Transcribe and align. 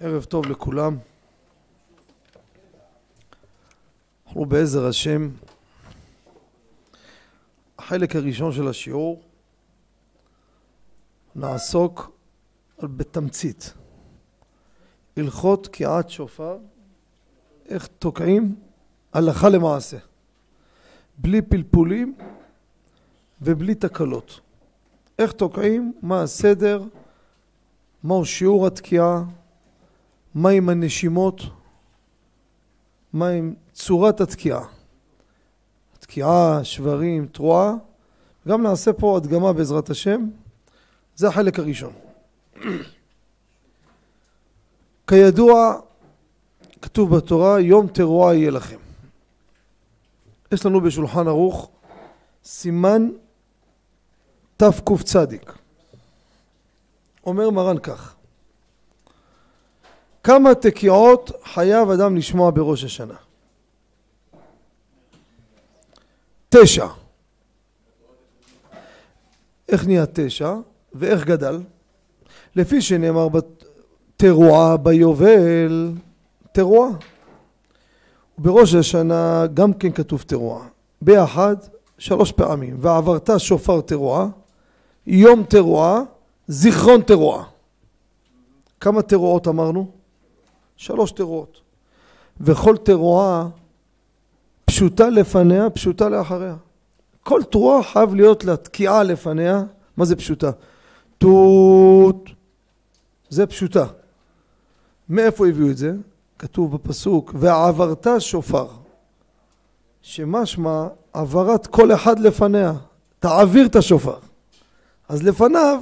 ערב 0.00 0.24
טוב 0.24 0.46
לכולם. 0.46 0.96
אנחנו 4.26 4.44
בעזר 4.44 4.86
השם, 4.86 5.28
החלק 7.78 8.16
הראשון 8.16 8.52
של 8.52 8.68
השיעור 8.68 9.22
נעסוק 11.34 12.10
בתמצית 12.78 13.74
הלכות 15.16 15.64
תקיעת 15.64 16.10
שופר, 16.10 16.58
איך 17.68 17.86
תוקעים 17.98 18.56
הלכה 19.12 19.48
למעשה, 19.48 19.98
בלי 21.18 21.42
פלפולים 21.42 22.16
ובלי 23.40 23.74
תקלות. 23.74 24.40
איך 25.18 25.32
תוקעים, 25.32 25.92
מה 26.02 26.22
הסדר, 26.22 26.82
מהו 28.04 28.24
שיעור 28.24 28.66
התקיעה, 28.66 29.24
מה 30.34 30.48
עם 30.48 30.68
הנשימות, 30.68 31.40
מה 33.12 33.28
עם 33.28 33.54
צורת 33.72 34.20
התקיעה. 34.20 34.64
תקיעה, 35.98 36.64
שברים, 36.64 37.26
תרועה, 37.26 37.74
גם 38.48 38.62
נעשה 38.62 38.92
פה 38.92 39.16
הדגמה 39.16 39.52
בעזרת 39.52 39.90
השם, 39.90 40.28
זה 41.16 41.28
החלק 41.28 41.58
הראשון. 41.58 41.92
כידוע, 45.08 45.80
כתוב 46.82 47.16
בתורה, 47.16 47.60
יום 47.60 47.86
תרועה 47.86 48.34
יהיה 48.34 48.50
לכם. 48.50 48.78
יש 50.52 50.66
לנו 50.66 50.80
בשולחן 50.80 51.28
ערוך 51.28 51.70
סימן 52.44 53.08
תקצ. 54.56 55.16
אומר 57.26 57.50
מרן 57.50 57.78
כך: 57.78 58.13
כמה 60.24 60.54
תקיעות 60.54 61.30
חייב 61.44 61.90
אדם 61.90 62.16
לשמוע 62.16 62.50
בראש 62.50 62.84
השנה? 62.84 63.14
תשע. 66.48 66.86
איך 69.68 69.86
נהיה 69.86 70.04
תשע 70.12 70.54
ואיך 70.94 71.24
גדל? 71.24 71.60
לפי 72.56 72.82
שנאמר 72.82 73.28
בתרועה 73.28 74.76
ביובל, 74.76 75.92
תרועה. 76.52 76.90
בראש 78.38 78.74
השנה 78.74 79.46
גם 79.54 79.72
כן 79.72 79.92
כתוב 79.92 80.22
תרועה. 80.26 80.66
ביחד 81.02 81.56
שלוש 81.98 82.32
פעמים. 82.32 82.76
ועברת 82.80 83.30
שופר 83.38 83.80
תרועה, 83.80 84.28
יום 85.06 85.42
תרועה, 85.42 86.00
זיכרון 86.48 87.02
תרועה. 87.02 87.44
כמה 88.80 89.02
תרועות 89.02 89.48
אמרנו? 89.48 90.03
שלוש 90.76 91.12
תרועות. 91.12 91.60
וכל 92.40 92.76
תרועה 92.76 93.48
פשוטה 94.64 95.08
לפניה, 95.08 95.70
פשוטה 95.70 96.08
לאחריה. 96.08 96.56
כל 97.22 97.40
תרועה 97.50 97.82
חייב 97.82 98.14
להיות 98.14 98.44
לה 98.44 98.56
תקיעה 98.56 99.02
לפניה. 99.02 99.62
מה 99.96 100.04
זה 100.04 100.16
פשוטה? 100.16 100.50
תות. 101.18 102.30
זה 103.28 103.46
פשוטה. 103.46 103.86
מאיפה 105.08 105.48
הביאו 105.48 105.70
את 105.70 105.76
זה? 105.76 105.92
כתוב 106.38 106.72
בפסוק, 106.72 107.34
ועברת 107.34 108.06
שופר. 108.18 108.66
שמשמע 110.02 110.86
עברת 111.12 111.66
כל 111.66 111.92
אחד 111.92 112.18
לפניה. 112.18 112.72
תעביר 113.18 113.66
את 113.66 113.76
השופר. 113.76 114.16
אז 115.08 115.22
לפניו, 115.22 115.80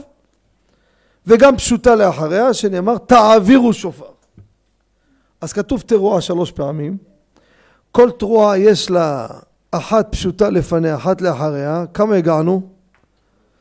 וגם 1.26 1.56
פשוטה 1.56 1.94
לאחריה, 1.94 2.54
שנאמר 2.54 2.98
תעבירו 2.98 3.72
שופר. 3.72 4.11
אז 5.42 5.52
כתוב 5.52 5.80
תרועה 5.80 6.20
שלוש 6.20 6.50
פעמים. 6.50 6.96
כל 7.92 8.10
תרועה 8.10 8.58
יש 8.58 8.90
לה 8.90 9.26
אחת 9.70 10.12
פשוטה 10.12 10.50
לפניה, 10.50 10.96
אחת 10.96 11.20
לאחריה. 11.20 11.84
כמה 11.94 12.14
הגענו? 12.14 12.62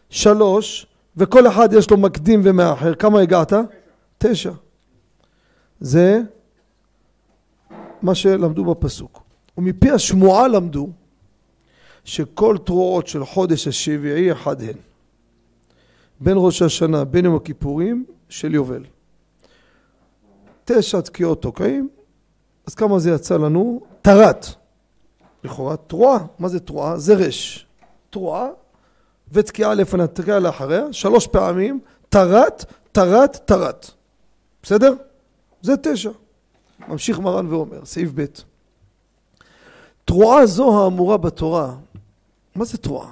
שלוש, 0.10 0.88
וכל 1.18 1.48
אחד 1.48 1.74
יש 1.74 1.92
לו 1.92 1.98
מקדים 1.98 2.42
ומאחר. 2.44 2.96
כמה 2.96 3.20
הגעת? 3.20 3.54
תשע. 4.18 4.52
זה 5.80 6.22
מה 8.02 8.16
שלמדו 8.16 8.66
בפסוק. 8.66 9.24
ומפי 9.58 9.92
השמועה 9.92 10.48
למדו 10.48 10.90
שכל 12.04 12.58
תרועות 12.66 13.08
של 13.08 13.26
חודש 13.26 13.68
השביעי 13.68 14.32
אחד 14.32 14.62
הן. 14.62 14.78
בין 16.20 16.34
ראש 16.38 16.62
השנה, 16.62 17.04
בין 17.04 17.26
יום 17.26 17.36
הכיפורים 17.36 18.06
של 18.30 18.54
יובל. 18.54 18.84
תשע 20.74 21.02
תקיעות 21.02 21.42
תוקעים, 21.42 21.90
אז 22.68 22.76
כמה 22.76 23.00
זה 23.00 23.12
יצא 23.12 23.38
לנו? 23.38 23.82
טרת. 24.02 24.48
לכאורה 25.44 25.78
תרועה, 25.78 26.26
מה 26.40 26.48
זה 26.48 26.60
תרועה? 26.60 26.98
זה 26.98 27.14
רש. 27.14 27.66
תרועה 28.10 28.48
ותקיעה 29.32 29.74
לפניה, 29.74 30.08
תקיעה 30.08 30.40
לאחריה, 30.40 30.84
שלוש 30.92 31.28
פעמים, 31.28 31.80
טרת, 32.10 32.66
טרת, 32.92 33.36
טרת. 33.46 33.92
בסדר? 34.64 34.94
זה 35.62 35.78
תשע. 35.78 36.12
ממשיך 36.88 37.20
מרן 37.20 37.54
ואומר, 37.54 37.86
סעיף 37.86 38.10
ב' 38.16 38.26
תרועה 40.06 40.46
זו 40.46 40.84
האמורה 40.84 41.18
בתורה, 41.18 41.76
מה 42.56 42.66
זה 42.66 42.78
תרועה? 42.78 43.12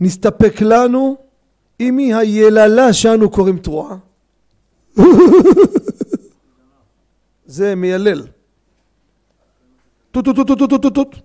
נסתפק 0.00 0.60
לנו 0.60 1.16
אם 1.80 1.98
היא 1.98 2.14
היללה 2.14 2.92
שאנו 2.92 3.30
קוראים 3.30 3.58
תרועה. 3.58 3.96
זה 7.46 7.74
מיילל. 7.74 8.26
טוט 10.10 10.24
טוט 10.24 10.36
טוט 10.36 10.58
טוט 10.58 10.70
טוט 10.82 10.94
טוט 10.94 11.16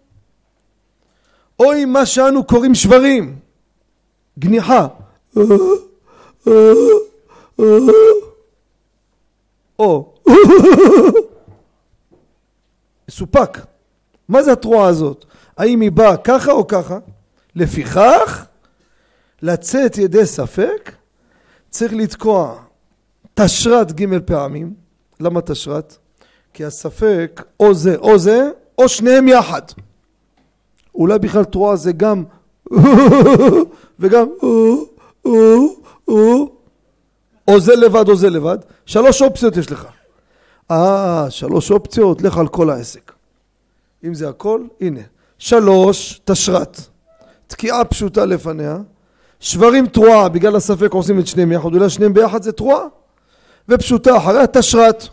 או 1.59 1.73
אם 1.73 1.89
מה 1.93 2.05
שאנו 2.05 2.43
קוראים 2.43 2.75
שברים, 2.75 3.39
גניחה. 4.39 4.87
או 9.79 10.13
מסופק. 13.09 13.57
מה 14.29 14.43
זה 14.43 14.51
התרועה 14.51 14.87
הזאת? 14.87 15.25
האם 15.57 15.81
היא 15.81 15.91
באה 15.91 16.17
ככה 16.17 16.51
או 16.51 16.67
ככה? 16.67 16.99
לפיכך, 17.55 18.45
לצאת 19.41 19.97
ידי 19.97 20.25
ספק, 20.25 20.91
צריך 21.69 21.93
לתקוע 21.93 22.63
תשרת 23.33 23.91
ג' 23.91 24.19
פעמים. 24.25 24.73
למה 25.19 25.41
תשרת? 25.41 25.97
כי 26.53 26.65
הספק 26.65 27.43
או 27.59 27.73
זה 27.73 27.95
או 27.95 28.19
זה, 28.19 28.49
או 28.77 28.89
שניהם 28.89 29.27
יחד. 29.27 29.61
אולי 30.95 31.19
בכלל 31.19 31.43
תרועה 31.43 31.75
זה 31.75 31.91
גם 31.91 32.23
וגם 33.99 34.27
או 37.47 37.59
זה 37.59 37.75
לבד 37.75 38.09
או 38.09 38.15
זה 38.15 38.29
לבד. 38.29 38.57
שלוש 38.85 39.21
אופציות 39.21 39.57
יש 39.57 39.71
לך. 39.71 39.87
אה, 40.71 41.25
שלוש 41.29 41.71
אופציות, 41.71 42.21
לך 42.21 42.37
על 42.37 42.47
כל 42.47 42.69
העסק. 42.69 43.11
אם 44.03 44.13
זה 44.13 44.29
הכל, 44.29 44.61
הנה. 44.81 44.99
שלוש, 45.37 46.21
תשרת. 46.25 46.81
תקיעה 47.47 47.85
פשוטה 47.85 48.25
לפניה. 48.25 48.77
שברים 49.39 49.87
תרועה, 49.87 50.29
בגלל 50.29 50.55
הספק 50.55 50.91
עושים 50.91 51.19
את 51.19 51.27
שניהם 51.27 51.51
יחד, 51.51 51.73
אולי 51.73 51.89
שניהם 51.89 52.13
ביחד 52.13 52.43
זה 52.43 52.51
תרועה. 52.51 52.83
ופשוטה 53.69 54.17
אחריה 54.17 54.47
תשרת. 54.47 55.07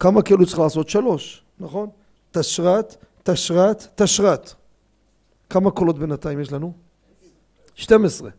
כמה 0.00 0.22
כאילו 0.22 0.46
צריך 0.46 0.58
לעשות? 0.58 0.88
שלוש, 0.88 1.42
נכון? 1.60 1.88
תשרת, 2.30 2.96
תשרת, 3.22 3.86
תשרת. 3.94 4.52
כמה 5.50 5.70
קולות 5.70 5.98
בינתיים 5.98 6.40
יש 6.40 6.52
לנו? 6.52 6.72
12. 7.74 8.30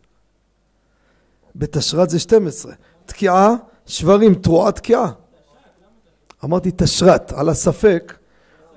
בתשרת 1.56 2.10
זה 2.10 2.18
12. 2.18 2.72
תקיעה, 3.06 3.54
שברים, 3.86 4.34
תרועה, 4.34 4.72
תקיעה. 4.72 5.12
אמרתי 6.44 6.70
תשרת, 6.76 7.32
על 7.32 7.48
הספק, 7.48 8.14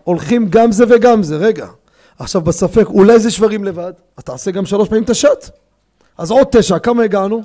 הולכים 0.04 0.48
גם 0.50 0.72
זה 0.72 0.84
וגם 0.90 1.24
זה, 1.24 1.38
רגע. 1.38 1.68
עכשיו 2.20 2.42
בספק, 2.42 2.88
אולי 2.88 3.20
זה 3.20 3.32
שברים 3.32 3.64
לבד, 3.64 3.94
אז 4.18 4.24
תעשה 4.24 4.52
גם 4.52 4.66
שלוש 4.66 4.90
פעמים 4.90 5.04
תשת. 5.08 5.50
אז 6.18 6.32
עוד 6.32 6.48
תשע, 6.52 6.80
כמה 6.80 7.04
הגענו? 7.04 7.42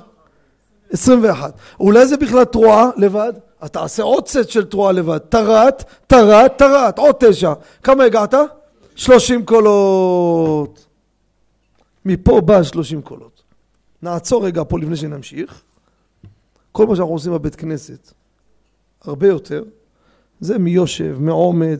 21. 0.91 1.53
אולי 1.79 2.07
זה 2.07 2.17
בכלל 2.17 2.43
תרועה 2.43 2.89
לבד? 2.97 3.33
אז 3.61 3.69
תעשה 3.69 4.03
עוד 4.03 4.27
סט 4.27 4.49
של 4.49 4.65
תרועה 4.65 4.91
לבד. 4.91 5.17
טרת, 5.17 5.83
טרת, 6.07 6.57
טרת, 6.57 6.99
עוד 6.99 7.15
תשע. 7.19 7.53
כמה 7.83 8.03
הגעת? 8.03 8.33
30 8.95 9.45
קולות. 9.45 10.85
מפה 12.05 12.41
בא 12.41 12.63
30 12.63 13.01
קולות. 13.01 13.43
נעצור 14.01 14.45
רגע 14.45 14.63
פה 14.67 14.79
לפני 14.79 14.95
שנמשיך. 14.95 15.61
כל 16.71 16.87
מה 16.87 16.95
שאנחנו 16.95 17.13
עושים 17.13 17.33
בבית 17.33 17.55
כנסת, 17.55 18.13
הרבה 19.01 19.27
יותר, 19.27 19.63
זה 20.39 20.57
מיושב, 20.57 21.17
מעומד. 21.19 21.79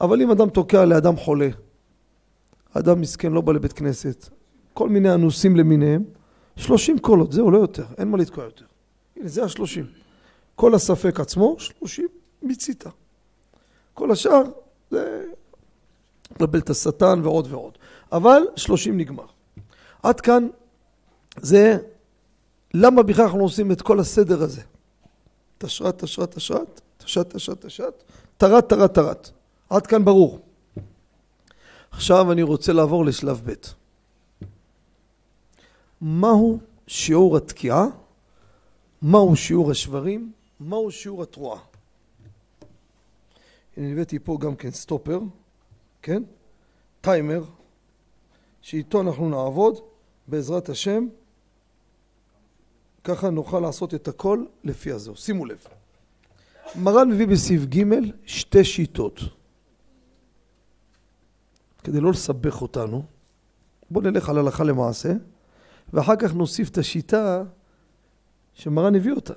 אבל 0.00 0.22
אם 0.22 0.30
אדם 0.30 0.50
תוקע 0.50 0.84
לאדם 0.84 1.16
חולה, 1.16 1.48
אדם 2.72 3.00
מסכן 3.00 3.32
לא 3.32 3.40
בא 3.40 3.52
לבית 3.52 3.72
כנסת, 3.72 4.28
כל 4.74 4.88
מיני 4.88 5.14
אנוסים 5.14 5.56
למיניהם, 5.56 6.04
שלושים 6.56 6.98
קולות, 6.98 7.32
זהו, 7.32 7.50
לא 7.50 7.58
יותר, 7.58 7.84
אין 7.98 8.08
מה 8.08 8.18
לתקוע 8.18 8.44
יותר. 8.44 8.64
הנה, 9.16 9.28
זה 9.28 9.44
השלושים. 9.44 9.86
כל 10.58 10.74
הספק 10.74 11.20
עצמו, 11.20 11.56
שלושים 11.58 12.08
מציתה. 12.42 12.90
כל 13.94 14.10
השאר 14.10 14.42
זה 14.90 15.24
לקבל 16.30 16.58
את 16.58 16.70
השטן 16.70 17.20
ועוד 17.22 17.46
ועוד. 17.50 17.78
אבל 18.12 18.42
שלושים 18.56 18.98
נגמר. 18.98 19.26
עד 20.02 20.20
כאן 20.20 20.48
זה 21.36 21.78
למה 22.74 23.02
בכלל 23.02 23.24
אנחנו 23.24 23.42
עושים 23.42 23.72
את 23.72 23.82
כל 23.82 24.00
הסדר 24.00 24.42
הזה. 24.42 24.62
תשרת, 25.58 26.04
תשרת, 26.04 26.34
תשרת, 26.34 26.80
תשת, 26.98 27.34
תשת, 27.34 27.66
תשת, 27.66 28.02
תרת, 28.36 28.68
תרת, 28.68 28.94
תרת. 28.94 29.30
עד 29.70 29.86
כאן 29.86 30.04
ברור. 30.04 30.38
עכשיו 31.90 32.32
אני 32.32 32.42
רוצה 32.42 32.72
לעבור 32.72 33.04
לשלב 33.04 33.42
ב'. 33.44 33.52
מהו 36.00 36.58
שיעור 36.86 37.36
התקיעה? 37.36 37.86
מהו 39.02 39.36
שיעור 39.36 39.70
השברים? 39.70 40.32
מהו 40.60 40.90
שיעור 40.90 41.22
התרועה? 41.22 41.60
הנה 43.76 43.92
הבאתי 43.92 44.18
פה 44.18 44.38
גם 44.40 44.56
כן 44.56 44.70
סטופר, 44.70 45.20
כן? 46.02 46.22
טיימר, 47.00 47.44
שאיתו 48.62 49.00
אנחנו 49.00 49.28
נעבוד 49.28 49.80
בעזרת 50.28 50.68
השם 50.68 51.06
ככה 53.04 53.30
נוכל 53.30 53.60
לעשות 53.60 53.94
את 53.94 54.08
הכל 54.08 54.44
לפי 54.64 54.92
הזו. 54.92 55.16
שימו 55.16 55.44
לב. 55.44 55.66
מרן 56.76 57.10
מביא 57.10 57.26
בסעיף 57.26 57.62
ג' 57.64 57.84
שתי 58.26 58.64
שיטות. 58.64 59.20
כדי 61.84 62.00
לא 62.00 62.10
לסבך 62.10 62.62
אותנו, 62.62 63.02
בואו 63.90 64.04
נלך 64.04 64.28
על 64.28 64.38
הלכה 64.38 64.64
למעשה, 64.64 65.12
ואחר 65.92 66.16
כך 66.16 66.34
נוסיף 66.34 66.70
את 66.70 66.78
השיטה 66.78 67.42
שמרן 68.54 68.94
הביא 68.94 69.12
אותה. 69.12 69.34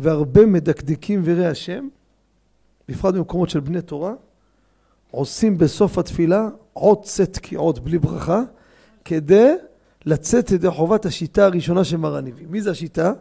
והרבה 0.00 0.46
מדקדקים 0.46 1.20
ויראי 1.24 1.46
השם, 1.46 1.88
בפרט 2.88 3.14
במקומות 3.14 3.50
של 3.50 3.60
בני 3.60 3.82
תורה, 3.82 4.12
עושים 5.10 5.58
בסוף 5.58 5.98
התפילה 5.98 6.48
עוד 6.72 7.04
צאת 7.04 7.32
תקיעות 7.32 7.78
בלי 7.78 7.98
ברכה, 7.98 8.42
כדי 9.04 9.54
לצאת 10.04 10.50
ידי 10.50 10.70
חובת 10.70 11.06
השיטה 11.06 11.44
הראשונה 11.44 11.84
שמרן 11.84 12.26
הביא. 12.26 12.46
מי 12.46 12.62
זה 12.62 12.70
השיטה? 12.70 13.12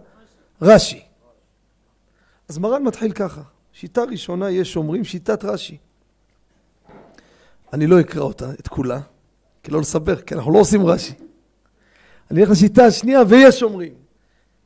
רש"י. 0.61 1.01
אז 2.49 2.57
מרן 2.57 2.83
מתחיל 2.83 3.11
ככה, 3.11 3.41
שיטה 3.73 4.03
ראשונה 4.03 4.49
יש 4.49 4.77
אומרים 4.77 5.03
שיטת 5.03 5.45
רש"י. 5.45 5.77
אני 7.73 7.87
לא 7.87 7.99
אקרא 7.99 8.21
אותה, 8.21 8.51
את 8.51 8.67
כולה, 8.67 8.99
כי 9.63 9.71
לא 9.71 9.79
לסבך, 9.79 10.21
כי 10.21 10.35
אנחנו 10.35 10.51
לא 10.51 10.59
עושים 10.59 10.85
רש"י. 10.85 11.13
אני 12.31 12.41
אלך 12.41 12.49
לשיטה 12.49 12.85
השנייה, 12.85 13.21
ויש 13.27 13.63
אומרים, 13.63 13.93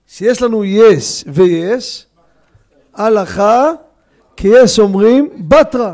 שיש 0.07 0.41
לנו 0.41 0.63
יש 0.63 1.23
ויש, 1.27 2.05
הלכה, 2.93 3.71
כי 4.37 4.47
יש 4.47 4.79
אומרים 4.79 5.29
בתרא. 5.47 5.93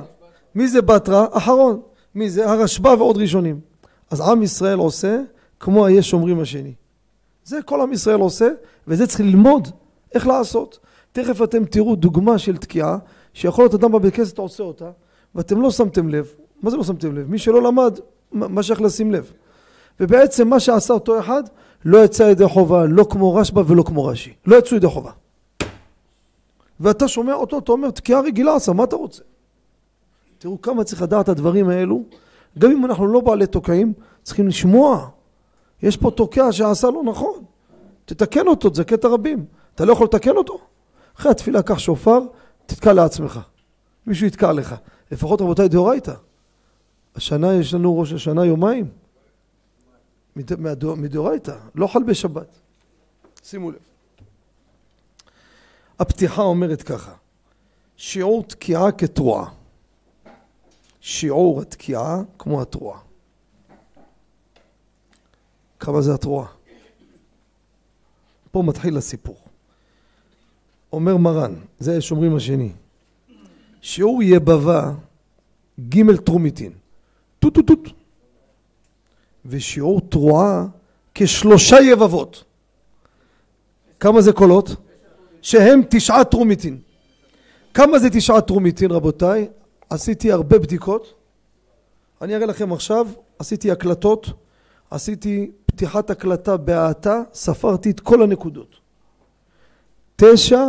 מי 0.56 0.68
זה 0.68 0.82
בתרא? 0.82 1.26
אחרון. 1.32 1.82
מי 2.16 2.30
זה? 2.30 2.50
הרשב"א 2.50 2.90
ועוד 2.90 3.18
ראשונים. 3.18 3.60
אז 4.10 4.22
עם 4.22 4.44
ישראל 4.44 4.80
עושה 4.80 5.22
כמו 5.60 5.86
היש 5.86 6.14
אומרים 6.14 6.40
השני. 6.40 6.74
זה 7.46 7.62
כל 7.66 7.82
עם 7.82 7.94
ישראל 7.94 8.20
עושה, 8.20 8.50
וזה 8.88 9.08
צריך 9.08 9.20
ללמוד 9.20 9.68
איך 10.14 10.28
לעשות. 10.28 10.80
תכף 11.12 11.42
אתם 11.42 11.66
תראו 11.66 11.96
דוגמה 11.96 12.38
של 12.38 12.58
תקיעה, 12.58 12.98
שיכול 13.34 13.64
להיות 13.64 13.74
אדם 13.74 13.92
בבית 13.92 14.16
כנסת 14.16 14.38
עושה 14.38 14.64
אותה, 14.64 14.90
ואתם 15.36 15.62
לא 15.62 15.72
שמתם 15.72 16.10
לב. 16.10 16.34
מה 16.62 16.70
זה 16.70 16.78
לא 16.78 16.84
שמתם 16.84 17.16
לב? 17.18 17.30
מי 17.30 17.40
שלא 17.40 17.62
למד, 17.62 18.00
מה 18.32 18.64
שייך 18.64 18.82
לשים 18.82 19.12
לב? 19.12 19.34
ובעצם 20.00 20.48
מה 20.48 20.60
שעשה 20.60 20.94
אותו 20.94 21.20
אחד, 21.20 21.44
לא 21.86 22.04
יצא 22.06 22.24
ידי 22.24 22.48
חובה, 22.48 22.86
לא 22.86 23.06
כמו 23.10 23.36
רשב"א 23.36 23.62
ולא 23.68 23.84
כמו 23.84 24.06
רש"י. 24.06 24.34
לא 24.46 24.56
יצאו 24.56 24.78
ידי 24.78 24.88
חובה. 24.88 25.12
ואתה 26.80 27.08
שומע 27.08 27.34
אותו, 27.34 27.58
אתה 27.58 27.72
אומר, 27.72 27.90
תקיעה 27.90 28.22
רגילה 28.22 28.56
עשה, 28.56 28.74
מה 28.74 28.84
אתה 28.84 28.96
רוצה? 28.96 29.24
תראו 30.38 30.62
כמה 30.62 30.84
צריך 30.84 31.02
לדעת 31.02 31.24
את 31.24 31.30
הדברים 31.30 31.70
האלו. 31.70 32.04
גם 32.60 32.72
אם 32.72 32.86
אנחנו 32.86 33.08
לא 33.08 33.20
בעלי 33.20 33.48
תוקעים, 33.48 33.94
צריכים 34.24 34.48
לשמוע. 34.48 35.10
יש 35.84 35.98
פה 35.98 36.12
תוקע 36.12 36.52
שעשה 36.52 36.88
לא 36.88 37.04
נכון. 37.04 37.44
תתקן 38.06 38.48
אותו, 38.48 38.70
זה 38.74 38.84
קטע 38.84 39.08
רבים. 39.08 39.46
אתה 39.76 39.86
לא 39.86 39.94
יכול 39.94 40.06
לתקן 40.06 40.38
אותו? 40.38 40.60
אחרי 41.20 41.32
התפילה 41.32 41.62
קח 41.62 41.78
שופר, 41.78 42.20
תתקע 42.66 42.94
לעצמך. 42.94 43.40
מישהו 44.08 44.28
יתקע 44.28 44.52
לך. 44.52 44.76
לפחות 45.12 45.42
רבותיי 45.42 45.68
דאורייתא. 45.68 46.14
השנה 47.16 47.54
יש 47.54 47.74
לנו 47.74 48.00
ראש 48.00 48.14
השנה 48.14 48.46
יומיים. 48.46 48.88
מדאורייתא, 50.36 51.58
לא 51.76 51.88
חל 51.88 52.04
בשבת. 52.04 52.60
שימו 53.44 53.72
לב. 53.72 53.80
הפתיחה 56.00 56.42
אומרת 56.42 56.82
ככה, 56.82 57.14
שיעור 57.98 58.44
תקיעה 58.44 58.92
כתרועה. 58.92 59.50
שיעור 61.02 61.62
התקיעה 61.62 62.22
כמו 62.40 62.62
התרועה. 62.62 63.00
כמה 65.80 66.02
זה 66.02 66.14
התרועה. 66.14 66.48
פה 68.52 68.64
מתחיל 68.66 68.98
הסיפור. 68.98 69.38
אומר 70.94 71.18
מרן, 71.18 71.54
זה 71.80 72.02
שומרים 72.02 72.36
השני, 72.36 72.72
שיעור 73.82 74.24
יבבה 74.24 74.94
ג' 75.90 76.16
טרומיטין, 76.16 76.72
טוט 77.40 77.54
טוט 77.54 77.68
טוט, 77.68 77.90
ושיעור 79.50 80.02
תרועה 80.02 80.66
כשלושה 81.16 81.78
יבבות. 81.82 82.44
כמה 84.00 84.22
זה 84.22 84.34
קולות? 84.34 84.76
שהם 85.42 85.82
תשעה 85.90 86.24
טרומיטין. 86.24 86.78
כמה 87.74 88.00
זה 88.00 88.10
תשעה 88.10 88.42
טרומיטין 88.42 88.92
רבותיי? 88.92 89.48
עשיתי 89.90 90.32
הרבה 90.32 90.60
בדיקות. 90.60 91.14
אני 92.22 92.36
אראה 92.36 92.46
לכם 92.46 92.74
עכשיו, 92.74 93.08
עשיתי 93.40 93.72
הקלטות, 93.72 94.30
עשיתי 94.92 95.52
פתיחת 95.66 96.10
הקלטה 96.10 96.58
בהאטה, 96.58 97.22
ספרתי 97.34 97.90
את 97.90 98.00
כל 98.00 98.24
הנקודות. 98.24 98.76
תשע 100.16 100.64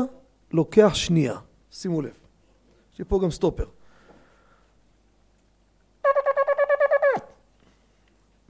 לוקח 0.53 0.94
שנייה, 0.94 1.35
שימו 1.71 2.03
לב. 2.03 2.11
יש 2.94 2.99
לי 2.99 3.05
פה 3.09 3.21
גם 3.23 3.31
סטופר. 3.31 3.65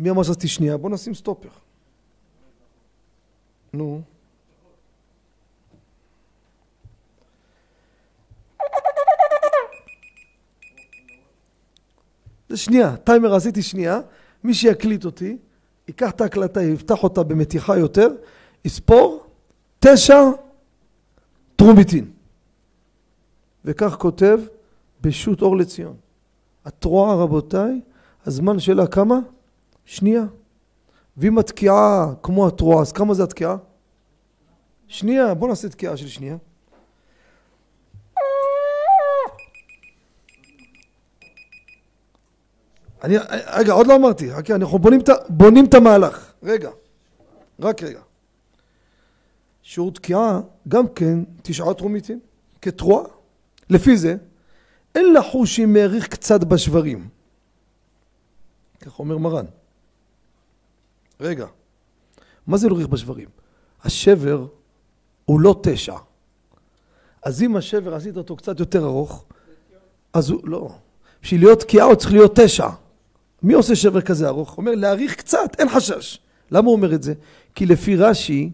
מי 0.00 0.11
אמר 0.11 0.23
שעשיתי 0.23 0.49
שנייה? 0.49 0.76
בוא 0.76 0.91
נשים 0.91 1.14
סטופר. 1.14 1.49
נו. 3.73 4.02
זה 12.48 12.56
שנייה, 12.56 12.96
טיימר 12.96 13.34
עשיתי 13.34 13.63
שנייה, 13.63 14.01
מי 14.44 14.55
שיקליט 14.55 15.05
אותי 15.05 15.36
ייקח 15.89 16.10
את 16.10 16.20
ההקלטה, 16.20 16.63
יפתח 16.63 17.03
אותה 17.03 17.22
במתיחה 17.22 17.79
יותר, 17.79 18.08
יספור 18.65 19.27
תשע 19.79 20.20
טרומיטין. 21.56 22.10
וכך 23.65 23.96
כותב 23.98 24.41
בשו"ת 25.01 25.43
אור 25.43 25.56
לציון. 25.56 25.96
התרועה 26.65 27.15
רבותיי, 27.15 27.81
הזמן 28.27 28.58
שלה 28.58 28.86
כמה? 28.86 29.19
שנייה. 29.91 30.23
ואם 31.17 31.39
התקיעה 31.39 32.06
כמו 32.23 32.47
התרועה, 32.49 32.81
אז 32.81 32.93
כמה 32.93 33.15
זה 33.15 33.23
התקיעה? 33.23 33.56
שנייה, 34.89 35.35
בוא 35.35 35.49
נעשה 35.49 35.69
תקיעה 35.69 35.97
של 35.97 36.09
שנייה. 36.09 36.37
אני, 43.05 43.17
רגע, 43.47 43.73
עוד 43.73 43.87
לא 43.87 43.97
אמרתי, 43.97 44.32
חכה, 44.32 44.55
אנחנו 44.55 44.79
בונים, 44.79 45.01
בונים 45.29 45.65
את 45.65 45.75
המהלך. 45.75 46.32
רגע, 46.43 46.70
רק 47.61 47.82
רגע. 47.82 48.01
שיעור 49.63 49.93
תקיעה, 49.93 50.41
גם 50.69 50.89
כן 50.89 51.19
תשעה 51.43 51.75
טרומיטים, 51.75 52.20
כתרועה. 52.63 53.05
לפי 53.70 53.97
זה, 53.97 54.17
אין 54.94 55.15
לחוש 55.15 55.61
אם 55.61 55.77
העריך 55.77 56.09
קצת 56.09 56.44
בשברים. 56.44 57.09
כך 58.81 58.99
אומר 58.99 59.19
מרן. 59.19 59.47
רגע, 61.20 61.46
מה 62.46 62.56
זה 62.56 62.69
להעריך 62.69 62.86
בשברים? 62.86 63.29
השבר 63.84 64.46
הוא 65.24 65.41
לא 65.41 65.60
תשע. 65.62 65.96
אז 67.22 67.43
אם 67.43 67.56
השבר 67.56 67.94
עשית 67.94 68.17
אותו 68.17 68.36
קצת 68.36 68.60
יותר 68.60 68.84
ארוך, 68.84 69.24
אז 70.12 70.31
הוא, 70.31 70.41
לא. 70.44 70.70
בשביל 71.22 71.41
להיות 71.41 71.60
תקיעה 71.60 71.86
הוא 71.86 71.94
צריך 71.94 72.12
להיות 72.12 72.39
תשע. 72.41 72.69
מי 73.43 73.55
עושה 73.55 73.77
שבר 73.77 74.00
כזה 74.00 74.29
ארוך? 74.29 74.58
אומר 74.58 74.74
להאריך 74.74 75.15
קצת, 75.15 75.56
אין 75.58 75.69
חשש. 75.69 76.19
למה 76.50 76.67
הוא 76.67 76.77
אומר 76.77 76.94
את 76.94 77.03
זה? 77.03 77.15
כי 77.55 77.67
לפי 77.67 77.96
רש"י, 77.96 78.50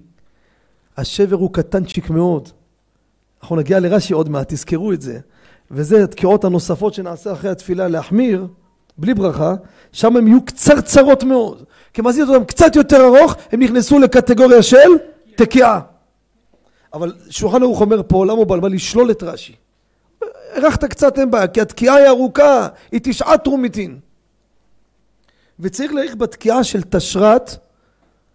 השבר 0.96 1.36
הוא 1.36 1.52
קטנצ'יק 1.52 2.10
מאוד. 2.10 2.48
אנחנו 3.42 3.56
נגיע 3.56 3.80
לרש"י 3.80 4.12
עוד 4.12 4.28
מעט, 4.28 4.52
תזכרו 4.52 4.92
את 4.92 5.02
זה. 5.02 5.20
וזה 5.70 6.04
התקיעות 6.04 6.44
הנוספות 6.44 6.94
שנעשה 6.94 7.32
אחרי 7.32 7.50
התפילה 7.50 7.88
להחמיר, 7.88 8.46
בלי 8.98 9.14
ברכה, 9.14 9.54
שם 9.92 10.16
הם 10.16 10.26
יהיו 10.26 10.44
קצרצרות 10.44 11.24
מאוד. 11.24 11.64
כי 11.96 12.02
עשית 12.06 12.28
אותם 12.28 12.44
קצת 12.44 12.76
יותר 12.76 13.04
ארוך, 13.04 13.34
הם 13.52 13.62
נכנסו 13.62 13.98
לקטגוריה 13.98 14.62
של 14.62 14.88
תקיעה. 15.36 15.80
אבל 16.92 17.14
שולחן 17.30 17.62
ערוך 17.62 17.80
אומר 17.80 18.02
פה, 18.08 18.26
למה 18.26 18.32
הוא 18.32 18.46
בא? 18.46 18.68
לשלול 18.68 19.10
את 19.10 19.22
רש"י. 19.22 19.54
הארכת 20.52 20.84
קצת 20.84 21.18
אין 21.18 21.30
בעיה, 21.30 21.48
כי 21.48 21.60
התקיעה 21.60 21.96
היא 21.96 22.06
ארוכה, 22.06 22.68
היא 22.92 23.00
תשעה 23.02 23.38
טרומיטין. 23.38 23.98
וצריך 25.60 25.92
להאריך 25.92 26.16
בתקיעה 26.16 26.64
של 26.64 26.82
תשרת, 26.82 27.50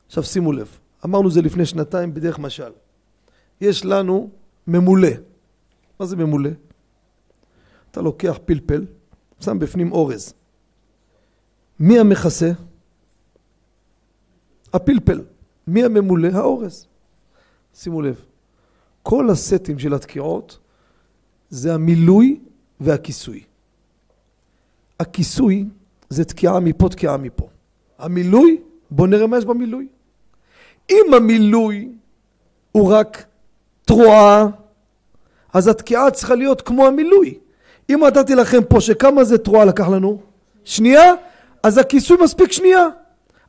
עכשיו 0.07 0.23
שימו 0.23 0.51
לב, 0.51 0.77
אמרנו 1.05 1.31
זה 1.31 1.41
לפני 1.41 1.65
שנתיים 1.65 2.13
בדרך 2.13 2.39
משל. 2.39 2.71
יש 3.61 3.85
לנו 3.85 4.29
ממולא. 4.67 5.09
מה 5.99 6.05
זה 6.05 6.15
ממולא? 6.15 6.49
אתה 7.91 8.01
לוקח 8.01 8.39
פלפל, 8.45 8.85
שם 9.39 9.59
בפנים 9.59 9.91
אורז. 9.91 10.33
מי 11.79 11.99
המכסה? 11.99 12.51
הפלפל. 14.73 15.21
מי 15.67 15.83
הממולא? 15.83 16.27
האורז. 16.33 16.87
שימו 17.75 18.01
לב, 18.01 18.21
כל 19.03 19.29
הסטים 19.29 19.79
של 19.79 19.93
התקיעות 19.93 20.59
זה 21.49 21.73
המילוי 21.73 22.39
והכיסוי. 22.79 23.43
הכיסוי 24.99 25.65
זה 26.09 26.25
תקיעה 26.25 26.59
מפה, 26.59 26.89
תקיעה 26.89 27.17
מפה. 27.17 27.47
המילוי, 27.99 28.61
בוא 28.91 29.07
נראה 29.07 29.27
מה 29.27 29.37
יש 29.37 29.45
במילוי. 29.45 29.87
אם 30.89 31.13
המילוי 31.13 31.89
הוא 32.71 32.93
רק 32.93 33.25
תרועה, 33.85 34.47
אז 35.53 35.67
התקיעה 35.67 36.11
צריכה 36.11 36.35
להיות 36.35 36.61
כמו 36.61 36.87
המילוי. 36.87 37.39
אם 37.89 37.99
נתתי 38.07 38.35
לכם 38.35 38.63
פה 38.69 38.81
שכמה 38.81 39.23
זה 39.23 39.37
תרועה 39.37 39.65
לקח 39.65 39.87
לנו? 39.87 40.21
שנייה? 40.63 41.13
אז 41.63 41.77
הכיסוי 41.77 42.17
מספיק 42.23 42.51
שנייה. 42.51 42.87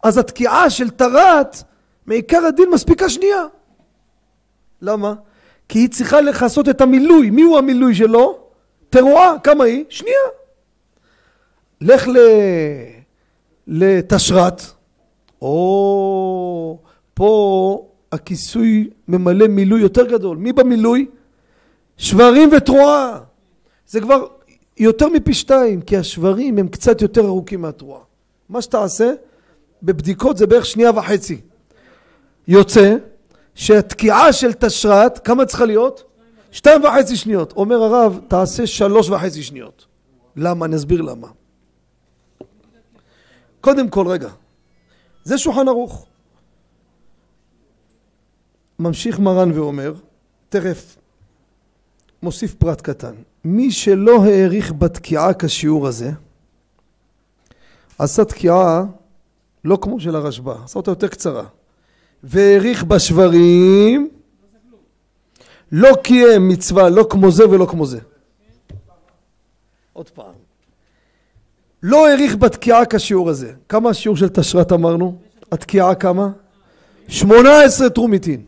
אז 0.02 0.18
התקיעה 0.18 0.70
של 0.70 0.90
טרת, 0.90 1.62
מעיקר 2.06 2.46
הדין 2.46 2.70
מספיקה 2.70 3.08
שנייה. 3.08 3.42
למה? 4.82 5.14
כי 5.68 5.78
היא 5.78 5.88
צריכה 5.88 6.20
לכסות 6.20 6.68
את 6.68 6.80
המילוי. 6.80 7.30
מי 7.30 7.42
הוא 7.42 7.58
המילוי 7.58 7.94
שלו? 7.94 8.38
תרועה. 8.90 9.38
כמה 9.38 9.64
היא? 9.64 9.84
שנייה. 9.88 10.16
לך 11.80 12.08
ל... 12.08 12.16
לתשרת, 13.66 14.62
או 15.42 16.78
פה 17.14 17.86
הכיסוי 18.12 18.90
ממלא 19.08 19.48
מילוי 19.48 19.80
יותר 19.80 20.06
גדול. 20.06 20.36
מי 20.36 20.52
במילוי? 20.52 21.06
שברים 21.96 22.50
ותרועה. 22.56 23.20
זה 23.86 24.00
כבר 24.00 24.26
יותר 24.78 25.08
מפי 25.08 25.34
שתיים, 25.34 25.80
כי 25.80 25.96
השברים 25.96 26.58
הם 26.58 26.68
קצת 26.68 27.02
יותר 27.02 27.26
ארוכים 27.26 27.60
מהתרועה. 27.60 28.00
מה 28.48 28.62
שתעשה, 28.62 29.12
בבדיקות 29.82 30.36
זה 30.36 30.46
בערך 30.46 30.66
שנייה 30.66 30.90
וחצי. 30.90 31.40
יוצא 32.48 32.96
שהתקיעה 33.54 34.32
של 34.32 34.52
תשרת, 34.52 35.18
כמה 35.18 35.46
צריכה 35.46 35.64
להיות? 35.64 36.04
שתיים 36.50 36.84
וחצי 36.84 37.16
שניות. 37.16 37.52
אומר 37.52 37.82
הרב, 37.82 38.20
תעשה 38.28 38.66
שלוש 38.66 39.10
וחצי 39.10 39.42
שניות. 39.42 39.86
למה? 40.36 40.66
אני 40.66 40.76
אסביר 40.76 41.00
למה. 41.00 41.28
קודם 43.60 43.88
כל, 43.88 44.08
רגע, 44.08 44.28
זה 45.24 45.38
שולחן 45.38 45.68
ערוך. 45.68 46.06
ממשיך 48.78 49.18
מרן 49.18 49.52
ואומר, 49.52 49.94
תכף 50.48 50.96
מוסיף 52.22 52.54
פרט 52.54 52.80
קטן. 52.80 53.14
מי 53.44 53.70
שלא 53.70 54.24
העריך 54.24 54.72
בתקיעה 54.72 55.34
כשיעור 55.34 55.86
הזה, 55.86 56.10
עשה 57.98 58.24
תקיעה 58.24 58.84
לא 59.64 59.78
כמו 59.80 60.00
של 60.00 60.16
הרשב"א, 60.16 60.54
עשה 60.64 60.78
אותה 60.78 60.90
יותר 60.90 61.08
קצרה. 61.08 61.44
והעריך 62.22 62.84
בשברים, 62.84 64.10
לא 65.72 65.96
קיים 66.02 66.48
מצווה 66.48 66.88
לא 66.88 67.06
כמו 67.10 67.30
זה 67.30 67.48
ולא 67.48 67.66
כמו 67.66 67.86
זה. 67.86 68.00
עוד 69.92 70.10
פעם. 70.10 70.34
לא 71.82 72.08
העריך 72.08 72.36
בתקיעה 72.36 72.86
כשיעור 72.86 73.30
הזה. 73.30 73.52
כמה 73.68 73.90
השיעור 73.90 74.16
של 74.16 74.28
תשרת 74.28 74.72
אמרנו? 74.72 75.18
התקיעה 75.52 75.94
כמה? 75.94 76.28
שמונה 77.08 77.62
עשרה 77.62 77.90
טרומיטין. 77.90 78.44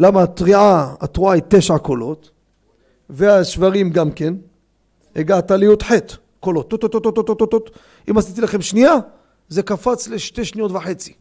למה 0.00 0.22
התריעה, 0.22 0.94
התרועה 1.00 1.34
היא 1.34 1.42
תשע 1.48 1.78
קולות, 1.78 2.30
והשברים 3.10 3.90
גם 3.90 4.10
כן, 4.10 4.34
הגעת 5.16 5.50
לי"ח 5.50 5.92
קולות, 6.40 6.70
טוט 6.70 6.80
טוט 6.80 6.92
טוט 6.92 7.14
טוט 7.14 7.26
טוט 7.26 7.50
טוט, 7.50 7.70
אם 8.10 8.18
עשיתי 8.18 8.40
לכם 8.40 8.62
שנייה, 8.62 8.94
זה 9.52 9.62
קפץ 9.62 10.08
לשתי 10.08 10.44
שניות 10.44 10.72
וחצי. 10.72 11.12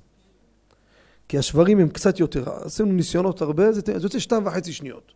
כי 1.28 1.38
השברים 1.38 1.80
הם 1.80 1.90
קצת 1.90 2.20
יותר, 2.20 2.44
עשינו 2.64 2.92
ניסיונות 2.92 3.42
הרבה, 3.42 3.72
זה, 3.72 3.82
זה 3.86 4.06
יוצא 4.06 4.20
שתיים 4.20 4.46
וחצי 4.46 4.74
שניות. 4.74 5.12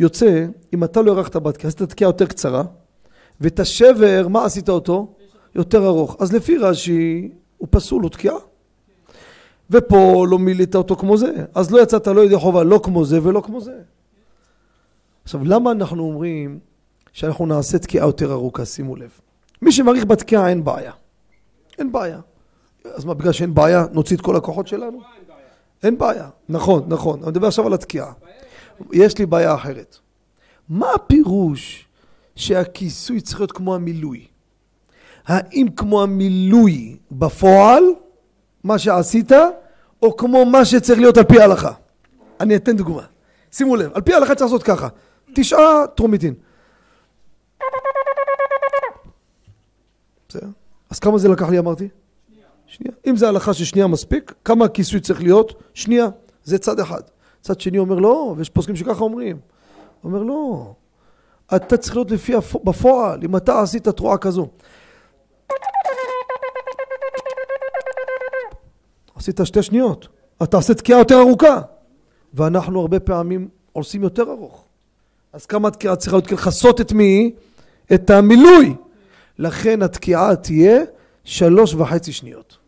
יוצא, 0.00 0.46
אם 0.74 0.84
אתה 0.84 1.02
לא 1.02 1.14
הארכת 1.14 1.36
בתקיעה, 1.36 1.68
עשית 1.68 1.82
תקיעה 1.82 2.08
יותר 2.08 2.26
קצרה, 2.26 2.62
ואת 3.40 3.60
השבר, 3.60 4.28
מה 4.28 4.44
עשית 4.44 4.68
אותו? 4.68 5.14
יותר 5.54 5.86
ארוך. 5.86 6.16
אז 6.20 6.32
לפי 6.32 6.58
רש"י, 6.58 7.30
הוא 7.56 7.68
פסול, 7.70 8.02
הוא 8.02 8.10
תקיעה. 8.10 8.36
ופה 9.70 10.26
לא 10.28 10.38
מילאת 10.38 10.74
אותו 10.74 10.96
כמו 10.96 11.16
זה, 11.16 11.32
אז 11.54 11.70
לא 11.70 11.82
יצאת 11.82 12.06
לא 12.06 12.24
ידי 12.24 12.36
חובה 12.36 12.64
לא 12.64 12.80
כמו 12.82 13.04
זה 13.04 13.22
ולא 13.22 13.40
כמו 13.40 13.60
זה. 13.60 13.78
עכשיו, 15.24 15.44
למה 15.44 15.70
אנחנו 15.72 16.02
אומרים 16.02 16.58
שאנחנו 17.12 17.46
נעשה 17.46 17.78
תקיעה 17.78 18.06
יותר 18.06 18.32
ארוכה? 18.32 18.64
שימו 18.64 18.96
לב. 18.96 19.10
מי 19.62 19.72
שמעריך 19.72 20.04
בתקיעה 20.04 20.48
אין 20.48 20.64
בעיה. 20.64 20.92
אין 21.78 21.92
בעיה. 21.92 22.20
אז 22.84 23.04
מה, 23.04 23.14
בגלל 23.14 23.32
שאין 23.32 23.54
בעיה, 23.54 23.84
נוציא 23.92 24.16
את 24.16 24.20
כל 24.20 24.36
הכוחות 24.36 24.66
שלנו? 24.66 25.00
אין 25.82 25.98
בעיה. 25.98 26.28
נכון, 26.48 26.84
נכון. 26.88 27.22
אני 27.22 27.30
מדבר 27.30 27.46
עכשיו 27.46 27.66
על 27.66 27.74
התקיעה. 27.74 28.12
יש 28.92 29.18
לי 29.18 29.26
בעיה 29.26 29.54
אחרת. 29.54 29.96
מה 30.68 30.92
הפירוש 30.94 31.86
שהכיסוי 32.36 33.20
צריך 33.20 33.40
להיות 33.40 33.52
כמו 33.52 33.74
המילוי? 33.74 34.26
האם 35.26 35.66
כמו 35.76 36.02
המילוי 36.02 36.96
בפועל, 37.12 37.84
מה 38.64 38.78
שעשית, 38.78 39.32
או 40.02 40.16
כמו 40.16 40.44
מה 40.44 40.64
שצריך 40.64 41.00
להיות 41.00 41.16
על 41.16 41.24
פי 41.24 41.40
ההלכה? 41.40 41.72
אני 42.40 42.56
אתן 42.56 42.76
דוגמה. 42.76 43.02
שימו 43.52 43.76
לב, 43.76 43.90
על 43.94 44.02
פי 44.02 44.14
ההלכה 44.14 44.34
צריך 44.34 44.52
לעשות 44.52 44.62
ככה. 44.62 44.88
תשעה 45.34 45.86
טרומיטין. 45.94 46.34
בסדר? 50.28 50.48
אז 50.94 50.98
כמה 50.98 51.18
זה 51.18 51.28
לקח 51.28 51.48
לי 51.48 51.58
אמרתי? 51.58 51.88
שנייה. 52.66 52.92
אם 53.06 53.16
זה 53.16 53.28
הלכה 53.28 53.54
ששנייה 53.54 53.86
מספיק, 53.86 54.34
כמה 54.44 54.64
הכיסוי 54.64 55.00
צריך 55.00 55.22
להיות? 55.22 55.62
שנייה. 55.74 56.06
זה 56.44 56.58
צד 56.58 56.80
אחד. 56.80 57.00
צד 57.40 57.60
שני 57.60 57.78
אומר 57.78 57.94
לא, 57.94 58.34
ויש 58.36 58.50
פוסקים 58.50 58.76
שככה 58.76 59.04
אומרים. 59.04 59.36
אומר 60.04 60.22
לא, 60.22 60.72
אתה 61.56 61.76
צריך 61.76 61.96
להיות 61.96 62.10
לפי 62.10 62.32
בפועל, 62.64 63.20
אם 63.24 63.36
אתה 63.36 63.60
עשית 63.60 63.88
תרועה 63.88 64.18
כזו. 64.18 64.48
עשית 69.16 69.40
שתי 69.44 69.62
שניות, 69.62 70.08
אתה 70.42 70.56
עושה 70.56 70.74
תקיעה 70.74 70.98
יותר 70.98 71.20
ארוכה. 71.20 71.60
ואנחנו 72.34 72.80
הרבה 72.80 73.00
פעמים 73.00 73.48
עושים 73.72 74.02
יותר 74.02 74.22
ארוך. 74.22 74.64
אז 75.32 75.46
כמה 75.46 75.68
התקיעה 75.68 75.96
צריכה 75.96 76.16
להיות 76.16 76.32
לכסות 76.32 76.80
את 76.80 76.92
מי? 76.92 77.34
את 77.94 78.10
המילוי. 78.10 78.74
לכן 79.38 79.82
התקיעה 79.82 80.36
תהיה 80.36 80.80
שלוש 81.24 81.74
וחצי 81.74 82.12
שניות. 82.12 82.58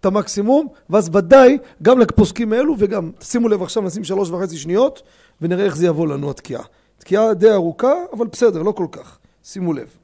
את 0.00 0.06
המקסימום, 0.06 0.68
ואז 0.90 1.10
ודאי 1.16 1.58
גם 1.82 1.98
לפוסקים 1.98 2.52
האלו 2.52 2.74
וגם, 2.78 3.10
שימו 3.20 3.48
לב 3.48 3.62
עכשיו 3.62 3.82
נשים 3.82 4.04
שלוש 4.04 4.30
וחצי 4.30 4.56
שניות 4.56 5.02
ונראה 5.40 5.64
איך 5.64 5.76
זה 5.76 5.86
יבוא 5.86 6.06
לנו 6.06 6.30
התקיעה. 6.30 6.62
תקיעה 6.98 7.34
די 7.34 7.50
ארוכה, 7.50 7.92
אבל 8.12 8.26
בסדר, 8.26 8.62
לא 8.62 8.72
כל 8.72 8.86
כך. 8.92 9.18
שימו 9.44 9.72
לב. 9.72 9.96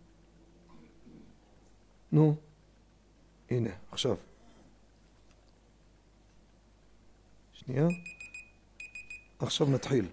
נו, 2.13 2.35
הנה, 3.51 3.71
עכשיו. 3.93 4.17
שנייה. 7.53 7.87
עכשיו 9.39 9.67
נתחיל. 9.71 10.05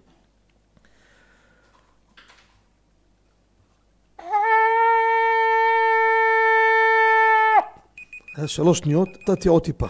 שלוש 8.46 8.78
שניות, 8.78 9.08
נתתי 9.28 9.48
עוד 9.48 9.62
טיפה. 9.62 9.86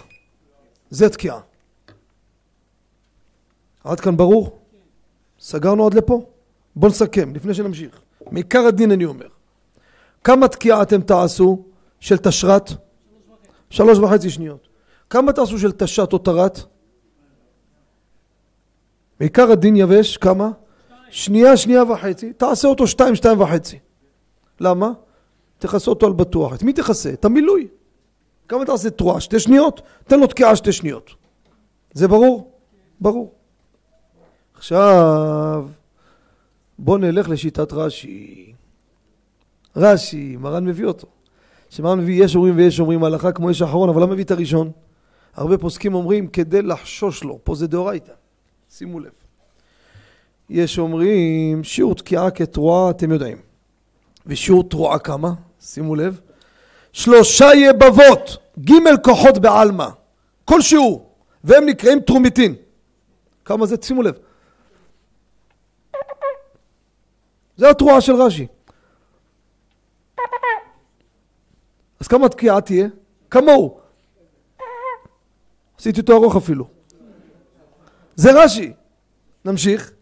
זה 0.90 1.08
תקיעה. 1.08 1.40
עד 3.84 4.00
כאן 4.00 4.16
ברור? 4.16 4.58
סגרנו 5.40 5.86
עד 5.86 5.94
לפה? 5.94 6.26
בואו 6.76 6.90
נסכם, 6.90 7.34
לפני 7.34 7.54
שנמשיך. 7.54 8.00
מעיקר 8.30 8.60
הדין 8.60 8.92
אני 8.92 9.04
אומר. 9.04 9.26
כמה 10.24 10.48
תקיעה 10.48 10.82
אתם 10.82 11.00
תעשו 11.00 11.62
של 12.00 12.16
תשרת? 12.16 12.70
שלוש 13.70 13.98
וחצי 13.98 14.30
שניות. 14.30 14.68
כמה 15.10 15.32
תעשו 15.32 15.58
של 15.58 15.72
תשת 15.72 16.12
או 16.12 16.18
תרת? 16.18 16.60
מעיקר 19.20 19.50
הדין 19.50 19.76
יבש, 19.76 20.16
כמה? 20.16 20.50
שנייה, 21.10 21.56
שנייה 21.56 21.82
וחצי. 21.82 22.32
תעשה 22.32 22.68
אותו 22.68 22.86
שתיים, 22.86 23.14
שתיים 23.14 23.40
וחצי. 23.40 23.78
למה? 24.60 24.92
תכסה 25.58 25.90
אותו 25.90 26.06
על 26.06 26.12
בטוח. 26.12 26.54
את 26.54 26.62
מי 26.62 26.72
תכסה? 26.72 27.12
את 27.12 27.24
המילוי. 27.24 27.68
כמה 28.48 28.62
אתה 28.62 28.72
עושה 28.72 28.90
תרועה? 28.90 29.20
שתי 29.20 29.40
שניות? 29.40 29.82
תן 30.04 30.20
לו 30.20 30.26
תקיעה 30.26 30.56
שתי 30.56 30.72
שניות. 30.72 31.10
זה 31.92 32.08
ברור? 32.08 32.52
ברור. 33.00 33.32
עכשיו, 34.54 35.68
בואו 36.78 36.98
נלך 36.98 37.28
לשיטת 37.28 37.72
רש"י. 37.72 38.52
רש"י, 39.76 40.36
מרן 40.36 40.64
מביא 40.64 40.86
אותו. 40.86 41.06
שמרן 41.70 41.98
מביא 41.98 42.24
יש 42.24 42.36
אומרים 42.36 42.56
ויש 42.56 42.80
אומרים 42.80 43.04
הלכה 43.04 43.32
כמו 43.32 43.50
יש 43.50 43.62
אחרון, 43.62 43.88
אבל 43.88 44.00
לא 44.00 44.06
מביא 44.06 44.24
את 44.24 44.30
הראשון. 44.30 44.70
הרבה 45.34 45.58
פוסקים 45.58 45.94
אומרים 45.94 46.26
כדי 46.26 46.62
לחשוש 46.62 47.24
לו, 47.24 47.38
פה 47.44 47.54
זה 47.54 47.66
דאורייתא. 47.66 48.12
שימו 48.70 49.00
לב. 49.00 49.12
יש 50.50 50.78
אומרים 50.78 51.64
שיעור 51.64 51.94
תקיעה 51.94 52.30
כתרועה, 52.30 52.90
אתם 52.90 53.10
יודעים. 53.10 53.36
ושיעור 54.26 54.64
תרועה 54.68 54.98
כמה? 54.98 55.32
שימו 55.60 55.94
לב. 55.94 56.20
שלושה 56.94 57.46
יבבות, 57.54 58.36
ג' 58.60 58.72
כוחות 59.04 59.38
בעלמא. 59.38 59.88
כל 60.44 60.60
שיעור. 60.60 61.10
והם 61.44 61.66
נקראים 61.66 62.00
תרומיתין. 62.00 62.54
כמה 63.44 63.66
זה? 63.66 63.76
שימו 63.82 64.02
לב. 64.02 64.14
זה 67.56 67.70
התרועה 67.70 68.00
של 68.00 68.12
רש"י. 68.12 68.46
אז 72.00 72.08
כמה 72.08 72.28
תקיעה 72.28 72.60
תהיה? 72.60 72.86
כמוהו. 73.30 73.80
עשיתי 75.78 76.00
אותו 76.00 76.12
ארוך 76.12 76.36
אפילו. 76.36 76.68
זה 78.16 78.44
רש"י. 78.44 78.72
נמשיך. 79.44 79.92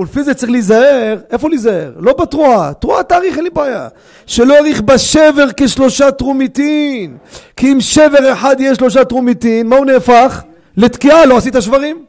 ולפי 0.00 0.24
זה 0.24 0.34
צריך 0.34 0.52
להיזהר, 0.52 1.18
איפה 1.30 1.48
להיזהר? 1.48 1.92
לא 1.96 2.12
בתרועה, 2.12 2.74
תרועה 2.74 3.02
תאריך 3.02 3.36
אין 3.36 3.44
לי 3.44 3.50
בעיה. 3.50 3.88
שלא 4.26 4.54
יאריך 4.54 4.80
בשבר 4.80 5.46
כשלושה 5.56 6.10
תרומיתין. 6.10 7.18
כי 7.56 7.72
אם 7.72 7.80
שבר 7.80 8.32
אחד 8.32 8.56
יהיה 8.58 8.74
שלושה 8.74 9.04
תרומיתין, 9.04 9.66
מה 9.66 9.76
הוא 9.76 9.86
נהפך? 9.86 10.42
לתקיעה, 10.76 11.26
לא 11.26 11.36
עשית 11.36 11.54
שברים? 11.60 12.04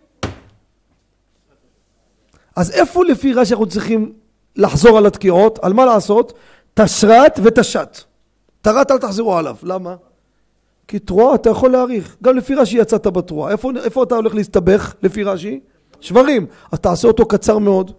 אז 2.56 2.72
איפה 2.72 3.06
לפי 3.06 3.34
רש"י 3.34 3.54
אנחנו 3.54 3.66
צריכים 3.66 4.14
לחזור 4.56 4.98
על 4.98 5.06
התקיעות? 5.06 5.60
על 5.62 5.74
מה 5.74 5.86
לעשות? 5.86 6.34
תשרת 6.74 7.40
ותשת. 7.44 7.98
תרת 8.62 8.92
אל 8.92 8.98
תחזרו 8.98 9.38
עליו. 9.38 9.56
למה? 9.64 9.96
כי 10.88 11.00
תרועה 11.00 11.36
אתה 11.36 11.50
יכול 11.50 11.72
להאריך. 11.72 12.16
גם 12.24 12.38
לפי 12.38 12.56
רש"י 12.56 12.78
יצאת 12.78 13.08
בתרועה. 13.08 13.52
איפה, 13.52 13.72
איפה 13.84 14.04
אתה 14.04 14.16
הולך 14.16 14.36
להסתבך 14.36 14.94
לפי 15.04 15.24
רש"י? 15.24 15.60
שברים. 16.02 16.46
אז 16.72 16.80
תעשה 16.80 17.08
אותו 17.08 17.26
קצר 17.26 17.58
מאוד. 17.58 17.92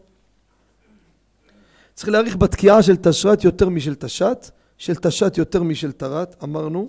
צריך 1.94 2.08
להאריך 2.08 2.36
בתקיעה 2.36 2.82
של 2.82 2.96
תשרת 2.96 3.44
יותר 3.44 3.68
משל 3.68 3.94
תשת, 3.94 4.50
של 4.78 4.94
תשת 4.94 5.38
יותר 5.38 5.62
משל 5.62 5.92
תרת, 5.92 6.36
אמרנו. 6.44 6.88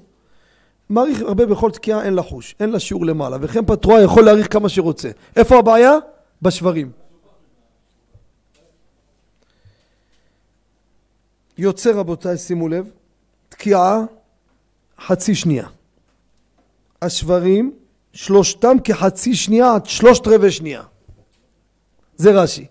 מעריך 0.90 1.22
הרבה 1.22 1.46
בכל 1.46 1.72
תקיעה 1.72 2.04
אין 2.04 2.14
לחוש, 2.14 2.56
אין 2.60 2.70
לה 2.70 2.80
שיעור 2.80 3.06
למעלה, 3.06 3.38
וכן 3.42 3.66
פתרועה 3.66 4.02
יכול 4.04 4.26
להאריך 4.26 4.54
כמה 4.54 4.70
שרוצה. 4.70 5.10
איפה 5.36 5.60
הבעיה? 5.60 5.92
בשברים. 6.42 6.92
יוצא 11.58 11.92
רבותיי, 11.92 12.38
שימו 12.38 12.68
לב, 12.68 12.90
תקיעה 13.50 14.02
חצי 15.06 15.36
שנייה. 15.36 15.68
השברים, 17.02 17.74
שלושתם 18.14 18.78
כחצי 18.84 19.36
שנייה 19.36 19.76
עד 19.76 19.86
שלושת 19.86 20.28
רבעי 20.28 20.52
שנייה. 20.52 20.82
זה 22.16 22.32
רש"י. 22.32 22.68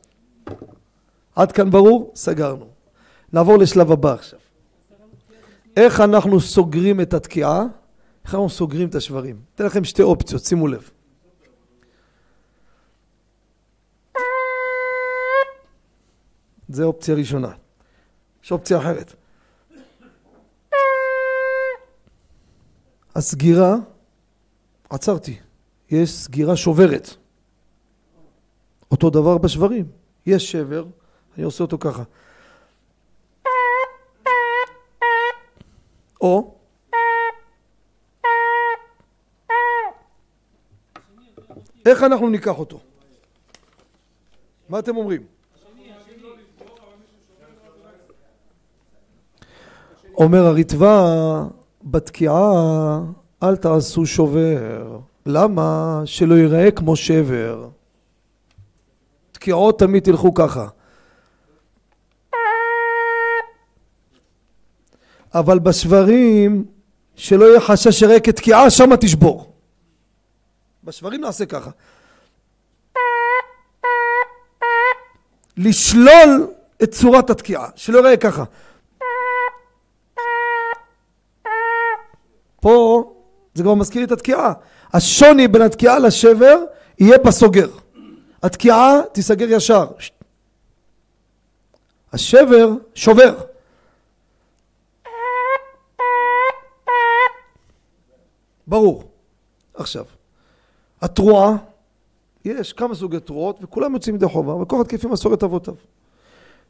עד 1.36 1.52
כאן 1.52 1.70
ברור? 1.70 2.12
סגרנו. 2.14 2.68
נעבור 3.32 3.58
לשלב 3.58 3.92
הבא 3.92 4.12
עכשיו. 4.12 4.38
איך 5.76 6.00
אנחנו 6.00 6.40
סוגרים 6.40 7.00
את 7.00 7.14
התקיעה? 7.14 7.62
איך 8.24 8.34
אנחנו 8.34 8.50
סוגרים 8.50 8.88
את 8.88 8.94
השברים? 8.94 9.40
אתן 9.54 9.66
לכם 9.66 9.84
שתי 9.84 10.02
אופציות, 10.02 10.44
שימו 10.44 10.68
לב. 10.68 10.90
זה 16.68 16.84
אופציה 16.84 17.14
ראשונה. 17.14 17.52
יש 18.44 18.52
אופציה 18.52 18.78
אחרת. 18.78 19.14
הסגירה, 23.14 23.76
עצרתי, 24.90 25.38
יש 25.90 26.10
סגירה 26.10 26.56
שוברת. 26.56 27.21
אותו 28.92 29.10
דבר 29.10 29.38
בשברים. 29.38 29.84
יש 30.26 30.52
שבר, 30.52 30.84
אני 31.36 31.44
עושה 31.44 31.64
אותו 31.64 31.78
ככה. 31.78 32.02
או 36.20 36.54
איך 41.86 42.02
אנחנו 42.02 42.28
ניקח 42.28 42.58
אותו? 42.58 42.80
מה 44.68 44.78
אתם 44.78 44.96
אומרים? 44.96 45.22
אומר 50.14 50.46
הריטב"א, 50.46 51.42
בתקיעה 51.84 53.00
אל 53.42 53.56
תעשו 53.56 54.06
שובר. 54.06 54.98
למה? 55.26 56.02
שלא 56.04 56.34
ייראה 56.34 56.70
כמו 56.70 56.96
שבר. 56.96 57.68
תקיעות 59.42 59.78
תמיד 59.78 60.02
תלכו 60.02 60.34
ככה. 60.34 60.66
אבל 65.34 65.58
בשברים, 65.58 66.64
שלא 67.14 67.44
יהיה 67.44 67.60
חשש 67.60 67.88
שיראה 67.88 68.20
כתקיעה, 68.20 68.70
שמה 68.70 68.96
תשבור. 68.96 69.52
בשברים 70.84 71.20
נעשה 71.20 71.46
ככה. 71.46 71.70
לשלול 75.56 76.46
את 76.82 76.90
צורת 76.90 77.30
התקיעה, 77.30 77.68
שלא 77.76 77.98
יראה 77.98 78.16
ככה. 78.16 78.44
פה 82.60 83.04
זה 83.54 83.62
כבר 83.62 83.74
מזכיר 83.74 84.00
לי 84.00 84.06
את 84.06 84.12
התקיעה. 84.12 84.52
השוני 84.92 85.48
בין 85.48 85.62
התקיעה 85.62 85.98
לשבר 85.98 86.58
יהיה 86.98 87.18
בסוגר. 87.18 87.81
התקיעה 88.42 89.00
תיסגר 89.12 89.46
ישר. 89.50 89.86
השבר 92.12 92.68
שובר. 92.94 93.34
ברור. 98.66 99.04
עכשיו, 99.74 100.04
התרועה, 101.00 101.56
יש 102.44 102.72
כמה 102.72 102.94
סוגי 102.94 103.20
תרועות 103.20 103.58
וכולם 103.62 103.94
יוצאים 103.94 104.14
ידי 104.14 104.26
חובה, 104.26 104.54
וכל 104.54 104.76
אחד 104.76 104.86
כפי 104.86 105.06
מסורת 105.06 105.42
אבותיו. 105.42 105.74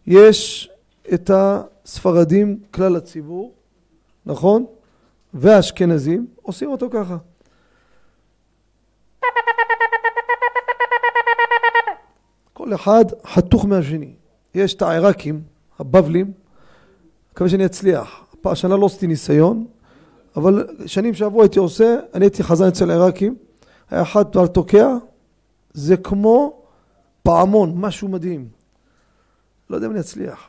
יש 0.07 0.71
את 1.15 1.31
הספרדים, 1.35 2.61
כלל 2.71 2.97
הציבור, 2.97 3.53
נכון? 4.27 4.67
והאשכנזים 5.35 6.27
עושים 6.43 6.71
אותו 6.71 6.91
ככה. 6.91 7.17
כל 12.73 12.77
אחד 12.77 13.05
חתוך 13.27 13.65
מהשני. 13.65 14.13
יש 14.55 14.75
את 14.75 14.83
העיראקים, 14.83 15.43
הבבלים, 15.79 16.33
מקווה 17.33 17.51
שאני 17.51 17.67
אצליח. 17.67 18.25
השנה 18.45 18.77
לא 18.77 18.87
עשיתי 18.87 19.07
ניסיון, 19.07 19.67
אבל 20.37 20.67
שנים 20.87 21.15
שעברו 21.15 21.43
הייתי 21.43 21.59
עושה, 21.59 21.97
אני 22.15 22.25
הייתי 22.25 22.43
חזן 22.43 22.69
אצל 22.69 22.91
העיראקים, 22.91 23.37
היה 23.91 24.03
אחד 24.03 24.33
כבר 24.33 24.47
תוקע, 24.47 24.97
זה 25.73 25.97
כמו 25.97 26.63
פעמון, 27.23 27.73
משהו 27.77 28.09
מדהים. 28.09 28.49
לא 29.71 29.77
יודע 29.77 29.87
אם 29.87 29.93
אני 29.93 30.01
אצליח. 30.01 30.49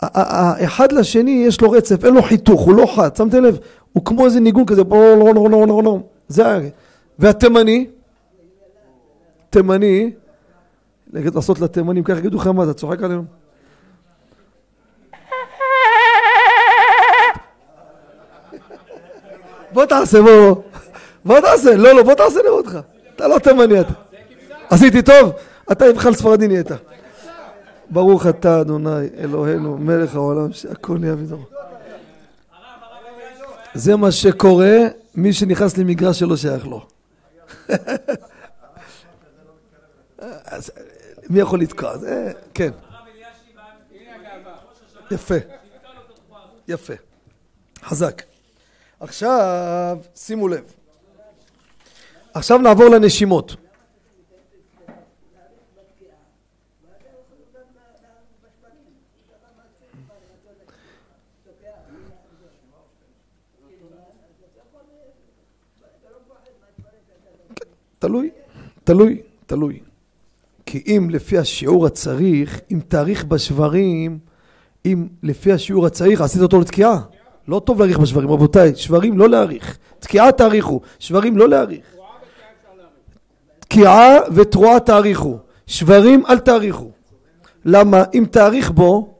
האחד 0.00 0.92
לשני 0.92 1.44
יש 1.46 1.60
לו 1.60 1.70
רצף, 1.70 2.04
אין 2.04 2.14
לו 2.14 2.22
חיתוך, 2.22 2.60
הוא 2.60 2.74
לא 2.74 2.86
חד, 2.96 3.16
שמתם 3.16 3.44
לב? 3.44 3.58
הוא 3.96 4.04
כמו 4.04 4.24
איזה 4.24 4.40
ניגון 4.40 4.66
כזה, 4.66 4.82
זה 6.28 6.48
היה... 6.48 6.70
והתימני, 7.18 7.86
תימני, 9.50 10.12
לעשות 11.12 11.60
לתימנים, 11.60 12.04
ככה 12.04 12.18
יגידו 12.18 12.36
לך 12.36 12.46
מה, 12.46 12.64
אתה 12.64 12.74
צוחק 12.74 13.02
עליהם? 13.02 13.24
בוא 19.72 19.84
תעשה, 19.84 20.22
בוא, 20.22 20.56
בוא 21.24 21.40
תעשה, 21.40 21.76
לא, 21.76 21.94
לא, 21.94 22.02
בוא 22.02 22.14
תעשה 22.14 22.42
לראות 22.42 22.66
לך. 22.66 22.78
אתה 23.16 23.28
לא 23.28 23.38
תימני 23.38 23.80
אתה. 23.80 23.92
עשיתי 24.70 25.02
טוב? 25.02 25.32
אתה 25.72 25.84
בכלל 25.92 26.14
ספרדי 26.14 26.48
נהיית. 26.48 26.70
ברוך 27.90 28.26
אתה 28.26 28.60
אדוני 28.60 29.08
אלוהינו 29.18 29.76
מלך 29.78 30.14
העולם 30.14 30.52
שהכל 30.52 30.98
נהיה 30.98 31.16
בדברו. 31.16 31.65
זה 33.76 33.96
מה 33.96 34.12
שקורה 34.12 34.76
מי 35.14 35.32
שנכנס 35.32 35.76
למגרש 35.76 36.18
שלא 36.18 36.36
שייך 36.36 36.66
לו. 36.66 36.86
מי 41.30 41.40
יכול 41.40 41.60
לתקוע? 41.60 41.92
כן. 42.54 42.70
יפה. 45.10 45.34
יפה. 46.68 46.94
חזק. 47.82 48.22
עכשיו, 49.00 49.98
שימו 50.14 50.48
לב. 50.48 50.64
עכשיו 52.34 52.58
נעבור 52.58 52.88
לנשימות. 52.88 53.56
תלוי, 67.98 68.30
תלוי, 68.84 69.20
תלוי. 69.46 69.80
כי 70.66 70.82
אם 70.86 71.08
לפי 71.10 71.38
השיעור 71.38 71.86
הצריך, 71.86 72.60
אם 72.70 72.80
תאריך 72.88 73.24
בשברים, 73.24 74.18
אם 74.86 75.06
לפי 75.22 75.52
השיעור 75.52 75.86
הצריך 75.86 76.20
עשית 76.20 76.42
אותו 76.42 76.60
לתקיעה. 76.60 77.00
לא 77.48 77.62
טוב 77.64 77.78
להאריך 77.78 77.98
בשברים, 77.98 78.30
רבותיי, 78.30 78.74
שברים 78.74 79.18
לא 79.18 79.28
להאריך. 79.28 79.78
תקיעה 79.98 80.32
תאריכו, 80.32 80.80
שברים 80.98 81.36
לא 81.36 81.48
להאריך. 81.48 81.84
תקיעה 83.58 84.18
ותרועה 84.34 84.80
תאריכו, 84.80 85.38
שברים 85.66 86.26
אל 86.28 86.38
תאריכו. 86.38 86.90
למה? 87.64 88.04
אם 88.14 88.24
תאריך 88.30 88.70
בו, 88.70 89.14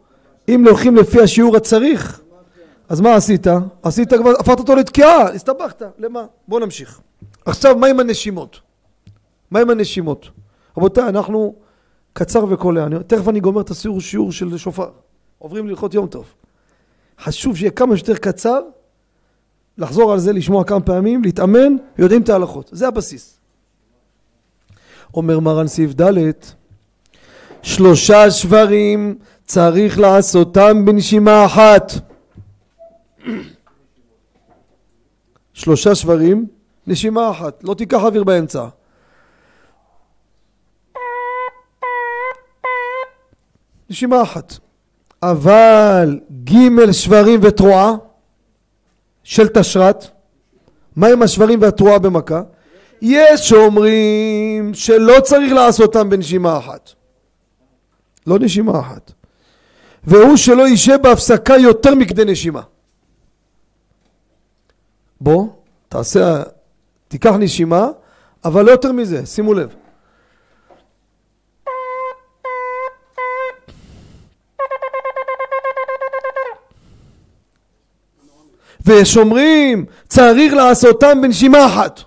אם 0.49 0.67
הולכים 0.67 0.97
לפי 0.97 1.21
השיעור 1.21 1.57
הצריך, 1.57 2.21
אז 2.89 3.01
מה 3.01 3.15
עשית? 3.15 3.47
עשית 3.83 4.15
כבר, 4.15 4.31
הפכת 4.39 4.59
אותו 4.59 4.77
לתקיעה, 4.77 5.23
הסתבכת, 5.23 5.83
למה? 5.99 6.25
בוא 6.49 6.61
נמשיך. 6.61 7.01
עכשיו, 7.45 7.77
מה 7.77 7.87
עם 7.87 8.01
הנשימות? 8.01 8.61
מה 9.51 9.61
עם 9.61 9.71
הנשימות? 9.71 10.29
רבותיי, 10.77 11.09
אנחנו 11.09 11.55
קצר 12.13 12.45
וקולע, 12.49 12.87
תכף 13.07 13.29
אני 13.29 13.41
גומר 13.41 13.61
את 13.61 13.71
השיעור 13.71 14.01
שיעור 14.01 14.33
של 14.33 14.57
שופר, 14.57 14.89
עוברים 15.39 15.69
ללכות 15.69 15.95
יום 15.95 16.07
טוב. 16.07 16.35
חשוב 17.21 17.57
שיהיה 17.57 17.71
כמה 17.71 17.97
שיותר 17.97 18.17
קצר, 18.17 18.61
לחזור 19.79 20.13
על 20.13 20.19
זה, 20.19 20.33
לשמוע 20.33 20.65
כמה 20.65 20.81
פעמים, 20.81 21.23
להתאמן, 21.23 21.77
ויודעים 21.99 22.23
את 22.23 22.29
ההלכות. 22.29 22.71
זה 22.73 22.89
הבסיס. 22.89 23.39
אומר 25.15 25.41
מרן 25.41 25.67
סעיף 25.67 26.01
ד' 26.01 26.13
שלושה 27.63 28.31
שברים 28.31 29.19
צריך 29.45 29.99
לעשותם 29.99 30.85
בנשימה 30.85 31.47
אחת. 31.47 31.93
שלושה 35.53 35.95
שברים, 35.95 36.47
נשימה 36.87 37.31
אחת, 37.31 37.65
לא 37.65 37.75
תיקח 37.75 37.99
אוויר 38.03 38.25
באמצע. 38.25 38.67
נשימה 43.91 44.23
אחת. 44.23 44.59
אבל 45.23 46.21
ג' 46.45 46.91
שברים 46.93 47.41
ותרועה 47.43 47.93
של 49.25 49.49
תשרת, 49.49 50.07
מה 50.97 51.07
עם 51.07 51.23
השברים 51.23 51.63
והתרועה 51.63 51.99
במכה? 51.99 52.43
יש 53.03 53.49
שאומרים 53.49 54.75
שלא 54.75 55.21
צריך 55.21 55.53
לעשותם 55.53 56.11
בנשימה 56.11 56.59
אחת. 56.59 56.91
לא 58.27 58.39
נשימה 58.39 58.81
אחת. 58.81 59.13
והוא 60.05 60.37
שלא 60.37 60.69
יישב 60.69 60.99
בהפסקה 61.03 61.55
יותר 61.57 61.95
מכדי 61.95 62.25
נשימה. 62.25 62.63
בוא, 65.21 65.49
תעשה, 65.89 66.43
תיקח 67.09 67.33
נשימה, 67.39 67.89
אבל 68.45 68.65
לא 68.65 68.71
יותר 68.71 68.93
מזה, 68.93 69.27
שימו 69.27 69.55
לב. 69.55 69.75
ויש 78.87 79.17
אומרים 79.17 79.85
צריך 80.09 80.55
לעשותם 80.55 81.23
בנשימה 81.23 81.67
אחת. 81.67 82.01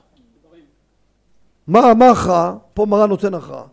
מה, 1.67 1.93
מה 1.93 2.09
הכרעה? 2.09 2.53
פה 2.73 2.85
מרן 2.85 3.09
נותן 3.09 3.33
הכרעה. 3.33 3.63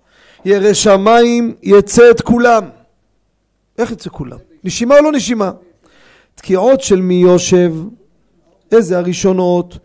ירא 0.44 0.72
שמיים 0.72 1.54
יצא 1.62 2.10
את 2.10 2.20
כולם. 2.20 2.68
איך 3.78 3.90
יצא 3.90 4.10
כולם? 4.10 4.38
נשימה 4.64 4.98
או 4.98 5.02
לא 5.02 5.12
נשימה? 5.12 5.50
תקיעות 6.34 6.80
של 6.80 7.00
מי 7.00 7.14
יושב, 7.14 7.74
איזה 8.72 8.98
הראשונות? 8.98 9.78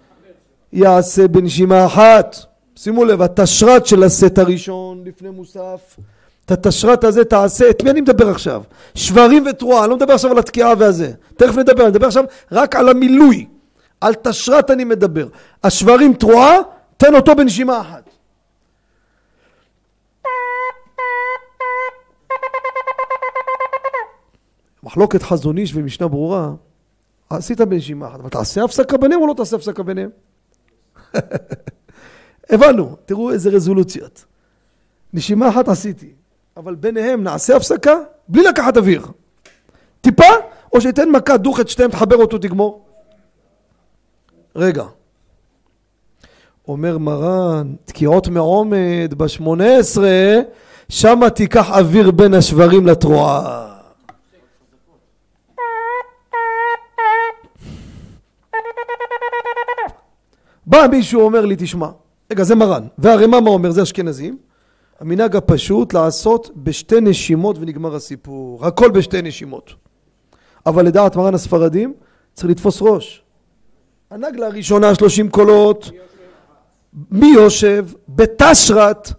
יעשה 0.74 1.28
בנשימה 1.28 1.86
אחת. 1.86 2.36
שימו 2.76 3.06
לב, 3.06 3.22
התשרת 3.22 3.86
של 3.86 4.04
הסט 4.04 4.38
הראשון 4.38 5.04
לפני 5.06 5.30
מוסף 5.30 5.98
את 6.54 6.66
התשרת 6.66 7.04
הזה 7.04 7.26
תעשה, 7.26 7.70
את 7.70 7.84
מי 7.84 7.90
אני 7.92 8.02
מדבר 8.02 8.30
עכשיו? 8.30 8.62
שברים 8.96 9.46
ותרועה, 9.50 9.84
אני 9.84 9.90
לא 9.90 9.96
מדבר 9.96 10.14
עכשיו 10.14 10.32
על 10.32 10.40
התקיעה 10.40 10.74
והזה, 10.78 11.12
תכף 11.38 11.58
נדבר, 11.58 11.84
אני 11.84 11.90
מדבר 11.90 12.08
עכשיו 12.08 12.24
רק 12.52 12.76
על 12.76 12.90
המילוי, 12.90 13.48
על 14.02 14.14
תשרת 14.14 14.72
אני 14.72 14.84
מדבר. 14.84 15.28
השברים 15.64 16.14
תרועה, 16.14 16.58
תן 16.98 17.16
אותו 17.16 17.36
בנשימה 17.36 17.82
אחת. 17.82 18.10
מחלוקת 24.84 25.24
חזון 25.24 25.58
איש 25.58 25.76
ומשנה 25.76 26.08
ברורה, 26.08 26.52
עשית 27.30 27.62
בנשימה 27.62 28.08
אחת, 28.08 28.20
אבל 28.20 28.30
תעשה 28.30 28.64
הפסקה 28.64 28.98
ביניהם 28.98 29.22
או 29.22 29.28
לא 29.28 29.34
תעשה 29.34 29.56
הפסקה 29.56 29.84
ביניהם? 29.84 30.10
הבנו, 32.52 32.96
תראו 33.06 33.32
איזה 33.32 33.50
רזולוציות. 33.50 34.26
נשימה 35.14 35.50
אחת 35.50 35.68
עשיתי, 35.68 36.14
אבל 36.58 36.76
ביניהם 36.76 37.24
נעשה 37.24 37.56
הפסקה 37.56 37.96
בלי 38.28 38.44
לקחת 38.44 38.78
אוויר. 38.78 39.08
טיפה, 40.02 40.24
או 40.74 40.82
שתן 40.82 41.10
מכה 41.10 41.38
דוך 41.38 41.60
את 41.60 41.70
שתיהם, 41.70 41.92
תחבר 41.92 42.16
אותו, 42.16 42.38
תגמור. 42.38 42.86
רגע. 44.56 44.84
אומר 46.68 46.98
מרן, 46.98 47.76
תקיעות 47.86 48.28
מעומד 48.28 49.14
בשמונה 49.18 49.78
עשרה, 49.78 50.36
שמה 50.90 51.30
תיקח 51.30 51.70
אוויר 51.72 52.12
בין 52.12 52.34
השברים 52.34 52.88
לתרועה. 52.88 53.68
בא 60.66 60.88
מישהו 60.92 61.22
אומר 61.22 61.46
לי, 61.46 61.56
תשמע, 61.60 61.88
רגע, 62.32 62.44
זה 62.44 62.56
מרן, 62.56 62.88
והרמ"א 62.98 63.40
מה 63.40 63.50
אומר? 63.50 63.72
זה 63.72 63.84
אשכנזים. 63.84 64.51
המנהג 65.02 65.36
הפשוט 65.36 65.94
לעשות 65.94 66.50
בשתי 66.56 67.02
נשימות 67.02 67.58
ונגמר 67.60 67.96
הסיפור, 67.96 68.66
הכל 68.66 68.92
בשתי 68.92 69.22
נשימות. 69.22 69.74
אבל 70.66 70.86
לדעת 70.86 71.16
מרן 71.16 71.36
הספרדים 71.36 71.94
צריך 72.34 72.50
לתפוס 72.50 72.82
ראש. 72.82 73.24
הנגלה 74.12 74.48
הראשונה 74.48 74.96
שלושים 74.96 75.30
קולות, 75.30 75.92
מי 77.12 77.28
יושב? 77.28 77.88
בתשרת 78.10 79.12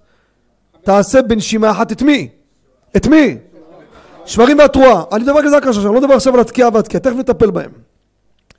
תעשה 0.83 1.23
בנשימה 1.23 1.71
אחת 1.71 1.93
את 1.93 2.03
מי? 2.03 2.29
את 2.97 3.07
מי? 3.07 3.39
שברים 4.25 4.59
והתרועה. 4.59 5.05
אני 5.13 5.23
מדבר 5.23 5.43
כזה 5.45 5.57
עכשיו, 5.57 5.87
אני 5.87 5.95
לא 5.95 6.01
מדבר 6.01 6.15
עכשיו 6.15 6.35
על 6.35 6.41
התקיעה 6.41 6.69
והתקיעה, 6.75 7.01
תכף 7.01 7.17
נטפל 7.17 7.51
בהם. 7.51 7.71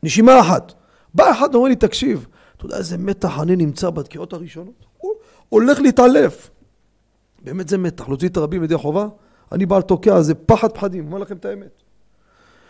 נשימה 0.04 0.40
אחת. 0.40 0.74
בא 1.14 1.32
אחד 1.32 1.56
ואומר 1.56 1.68
לי, 1.70 1.76
תקשיב, 1.76 2.28
אתה 2.58 2.66
יודע 2.66 2.78
איזה 2.78 2.98
מתח 2.98 3.40
אני 3.42 3.56
נמצא 3.56 3.90
בתקיעות 3.90 4.34
הראשונות? 4.34 4.86
הוא 4.98 5.12
הולך 5.50 5.80
להתעלף. 5.80 6.50
באמת 7.44 7.68
זה 7.68 7.78
מתח, 7.78 8.08
להוציא 8.08 8.28
את 8.28 8.38
הרבים 8.38 8.64
ידי 8.64 8.78
חובה? 8.78 9.08
אני 9.52 9.66
בעל 9.66 9.82
תוקע, 9.82 10.22
זה 10.22 10.36
פחד 10.36 10.72
פחדים, 10.72 11.06
אומר 11.06 11.18
לכם 11.18 11.38
את 11.38 11.46
האמת. 11.46 11.84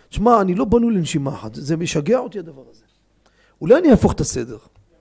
שמע, 0.09 0.41
אני 0.41 0.55
לא 0.55 0.65
בנוי 0.65 0.93
לנשימה 0.93 1.33
אחת, 1.33 1.55
זה 1.55 1.77
משגע 1.77 2.19
אותי 2.19 2.39
הדבר 2.39 2.63
הזה. 2.71 2.83
אולי 3.61 3.79
אני 3.79 3.91
אהפוך 3.91 4.13
את 4.13 4.21
הסדר. 4.21 4.57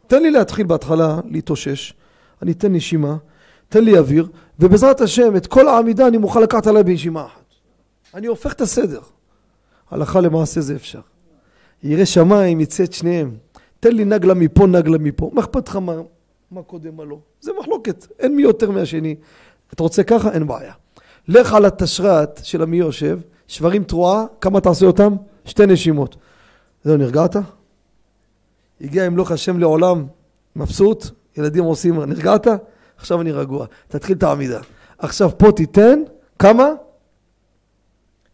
תן 0.06 0.22
לי 0.22 0.30
להתחיל 0.30 0.66
בהתחלה 0.66 1.20
להתאושש, 1.24 1.94
אני 2.42 2.52
אתן 2.52 2.72
נשימה, 2.72 3.16
תן 3.68 3.84
לי 3.84 3.98
אוויר, 3.98 4.28
ובעזרת 4.58 5.00
השם, 5.00 5.36
את 5.36 5.46
כל 5.46 5.68
העמידה 5.68 6.08
אני 6.08 6.18
מוכן 6.18 6.42
לקחת 6.42 6.66
עליי 6.66 6.82
בנשימה 6.82 7.26
אחת. 7.26 7.44
אני 8.14 8.26
הופך 8.26 8.52
את 8.52 8.60
הסדר. 8.60 9.00
הלכה 9.90 10.20
למעשה 10.20 10.60
זה 10.60 10.76
אפשר. 10.76 11.00
ירא 11.82 12.04
שמיים, 12.04 12.60
יצא 12.60 12.84
את 12.84 12.92
שניהם. 12.92 13.36
תן 13.80 13.92
לי 13.92 14.04
נגלה 14.04 14.34
מפה, 14.34 14.66
נגלה 14.66 14.98
מפה. 14.98 15.30
מה 15.34 15.40
אכפת 15.40 15.68
לך 15.68 15.76
מה, 16.50 16.62
קודם, 16.62 16.96
מה 16.96 17.04
לא? 17.04 17.18
זה 17.40 17.52
מחלוקת, 17.60 18.06
אין 18.18 18.36
מי 18.36 18.42
יותר 18.42 18.70
מהשני. 18.70 19.14
אתה 19.74 19.82
רוצה 19.82 20.02
ככה? 20.02 20.32
אין 20.32 20.46
בעיה. 20.46 20.72
לך 21.28 21.54
על 21.54 21.64
התשרת 21.64 22.40
של 22.42 22.62
המי 22.62 22.76
יושב, 22.76 23.20
שברים 23.48 23.84
תרועה, 23.84 24.24
כמה 24.40 24.60
תעשה 24.60 24.86
אותם? 24.86 25.14
שתי 25.44 25.66
נשימות. 25.66 26.16
זהו, 26.84 26.96
נרגעת? 26.96 27.36
הגיע 28.80 29.04
ימלוך 29.04 29.30
השם 29.30 29.58
לעולם, 29.58 30.06
מבסוט, 30.56 31.06
ילדים 31.36 31.64
עושים, 31.64 32.00
נרגעת? 32.02 32.46
עכשיו 32.96 33.20
אני 33.20 33.32
רגוע. 33.32 33.66
תתחיל 33.88 34.16
את 34.16 34.22
העמידה. 34.22 34.60
עכשיו 34.98 35.38
פה 35.38 35.52
תיתן, 35.56 36.02
כמה? 36.38 36.68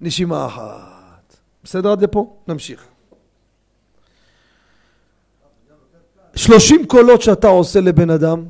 נשימה 0.01 0.47
אחת. 0.47 1.37
בסדר 1.65 1.93
עד 1.93 2.03
לפה? 2.03 2.37
נמשיך. 2.49 2.87
שלושים 6.35 6.87
קולות 6.87 7.23
שאתה 7.23 7.49
עושה 7.49 7.81
לבן 7.81 8.11
אדם, 8.11 8.45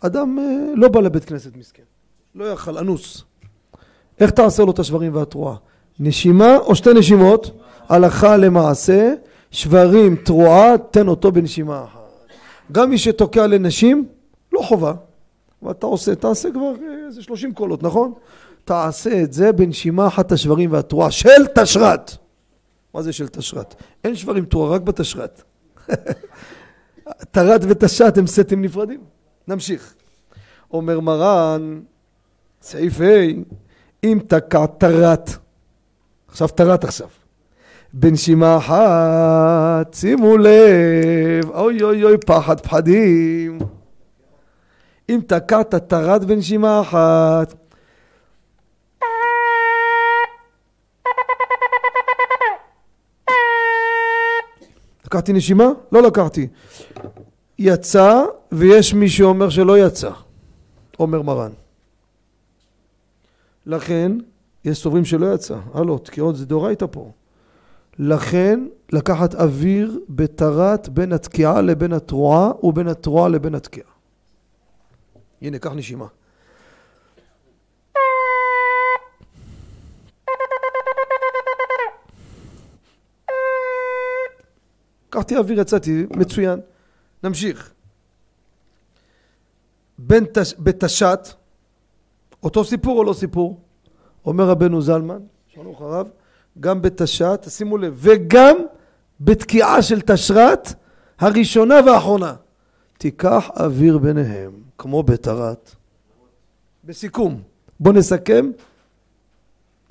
אדם 0.00 0.38
אה, 0.38 0.74
לא 0.76 0.88
בא 0.88 1.00
לבית 1.00 1.24
כנסת 1.24 1.56
מסכן. 1.56 1.89
לא 2.34 2.44
יכל, 2.44 2.78
אנוס. 2.78 3.24
איך 4.20 4.30
תעשה 4.30 4.62
לו 4.62 4.70
את 4.70 4.78
השברים 4.78 5.14
והתרועה? 5.14 5.56
נשימה 6.00 6.56
או 6.56 6.74
שתי 6.74 6.94
נשימות? 6.94 7.50
הלכה 7.88 8.36
למעשה, 8.36 9.14
שברים, 9.50 10.16
תרועה, 10.16 10.78
תן 10.90 11.08
אותו 11.08 11.32
בנשימה 11.32 11.84
אחת. 11.84 12.00
גם 12.72 12.90
מי 12.90 12.98
שתוקע 12.98 13.46
לנשים, 13.46 14.08
לא 14.52 14.60
חובה. 14.62 14.92
ואתה 15.62 15.86
עושה, 15.86 16.14
תעשה 16.14 16.50
כבר 16.50 16.72
איזה 17.06 17.22
שלושים 17.22 17.54
קולות, 17.54 17.82
נכון? 17.82 18.12
תעשה 18.64 19.22
את 19.22 19.32
זה 19.32 19.52
בנשימה 19.52 20.06
אחת 20.06 20.32
השברים 20.32 20.72
והתרועה 20.72 21.10
של 21.10 21.46
תשרת. 21.54 22.16
מה 22.94 23.02
זה 23.02 23.12
של 23.12 23.28
תשרת? 23.28 23.74
אין 24.04 24.16
שברים 24.16 24.44
תרועה, 24.44 24.70
רק 24.74 24.80
בתשרת. 24.80 25.42
תרת 27.30 27.60
ותשת 27.68 28.18
הם 28.18 28.26
סטים 28.26 28.62
נפרדים. 28.62 29.00
נמשיך. 29.48 29.94
אומר 30.72 31.00
מרן, 31.00 31.80
סעיף 32.62 33.00
ה', 33.00 33.04
אם 34.04 34.18
תקע 34.26 34.66
תרת, 34.66 35.30
עכשיו 36.28 36.48
תרת 36.48 36.84
עכשיו, 36.84 37.08
בנשימה 37.92 38.56
אחת, 38.56 39.94
שימו 39.94 40.36
לב, 40.36 41.50
אוי 41.50 41.82
אוי 41.82 42.04
אוי 42.04 42.18
פחד 42.26 42.60
פחדים. 42.60 43.58
אם 45.08 45.20
תקעת 45.26 45.74
תרת 45.74 46.24
בנשימה 46.24 46.80
אחת, 46.80 47.54
לקחתי 55.04 55.32
נשימה? 55.32 55.68
לא 55.92 56.02
לקחתי. 56.02 56.48
יצא 57.58 58.24
ויש 58.52 58.94
מי 58.94 59.08
שאומר 59.08 59.48
שלא 59.48 59.78
יצא, 59.78 60.10
אומר 60.98 61.22
מרן. 61.22 61.50
לכן, 63.66 64.12
יש 64.64 64.78
סוברים 64.78 65.04
שלא 65.04 65.34
יצא. 65.34 65.58
הלו, 65.74 65.98
תקיעות 65.98 66.36
זה 66.36 66.46
דאורייתא 66.46 66.86
פה. 66.90 67.12
לכן, 67.98 68.66
לקחת 68.92 69.34
אוויר 69.34 70.00
בתרת 70.08 70.88
בין 70.88 71.12
התקיעה 71.12 71.60
לבין 71.60 71.92
התרועה 71.92 72.50
ובין 72.62 72.88
התרועה 72.88 73.28
לבין 73.28 73.54
התקיעה. 73.54 73.88
הנה, 75.42 75.58
קח 75.58 75.72
נשימה. 75.72 76.06
לקחתי 85.08 85.36
אוויר, 85.36 85.60
יצאתי, 85.60 86.06
מצוין. 86.16 86.60
נמשיך. 87.22 87.72
בין 89.98 90.26
תש... 90.32 90.54
בתש"ת, 90.58 91.34
אותו 92.42 92.64
סיפור 92.64 92.98
או 92.98 93.04
לא 93.04 93.12
סיפור? 93.12 93.60
אומר 94.26 94.48
רבנו 94.48 94.82
זלמן, 94.82 95.18
שלום 95.48 95.74
הרב, 95.78 96.08
גם 96.60 96.82
בתש"ת, 96.82 97.46
שימו 97.48 97.78
לב, 97.78 97.94
וגם 97.96 98.56
בתקיעה 99.20 99.82
של 99.82 100.00
תשרת, 100.00 100.74
הראשונה 101.18 101.74
והאחרונה. 101.86 102.34
תיקח 102.98 103.50
אוויר 103.56 103.98
ביניהם, 103.98 104.52
כמו 104.78 105.02
בתרת. 105.02 105.74
בסיכום, 106.84 107.42
בואו 107.80 107.94
נסכם, 107.94 108.50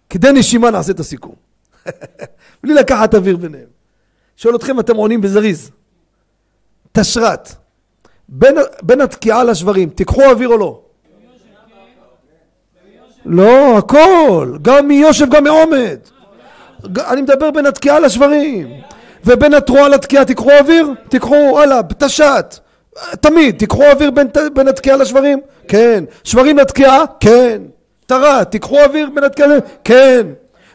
כדי 0.09 0.31
נשימה 0.31 0.71
נעשה 0.71 0.91
את 0.91 0.99
הסיכום. 0.99 1.35
בלי 2.63 2.73
לקחת 2.73 3.15
אוויר 3.15 3.37
ביניהם. 3.37 3.67
שואל 4.35 4.55
אתכם, 4.55 4.79
אתם 4.79 4.95
עונים 4.95 5.21
בזריז. 5.21 5.71
תשרת, 6.91 7.55
בין, 8.29 8.55
בין 8.81 9.01
התקיעה 9.01 9.43
לשברים, 9.43 9.89
תיקחו 9.89 10.21
אוויר 10.21 10.49
או 10.49 10.57
לא? 10.57 10.81
לא, 13.29 13.77
הכל, 13.77 14.57
גם 14.61 14.87
מיושב 14.87 15.29
גם 15.29 15.43
מעומד. 15.43 15.97
אני 16.97 17.21
מדבר 17.21 17.51
בין 17.51 17.65
התקיעה 17.65 17.99
לשברים. 17.99 18.67
ובין 19.25 19.53
התרועה 19.53 19.87
לתקיעה 19.89 20.25
תיקחו 20.25 20.51
אוויר? 20.59 20.93
תיקחו, 21.09 21.59
הלאה, 21.59 21.81
תש"ת. 21.97 22.59
תמיד, 23.21 23.57
תיקחו 23.57 23.83
אוויר 23.83 24.11
בין, 24.11 24.27
בין 24.53 24.67
התקיעה 24.67 24.97
לשברים? 24.97 25.39
כן. 25.67 26.03
שברים 26.23 26.57
לתקיעה? 26.57 27.03
כן. 27.19 27.61
תרה, 28.05 28.45
תיקחו 28.45 28.79
אוויר 28.79 29.09
בין 29.15 29.23
התקיעה? 29.23 29.49
כן. 29.83 30.27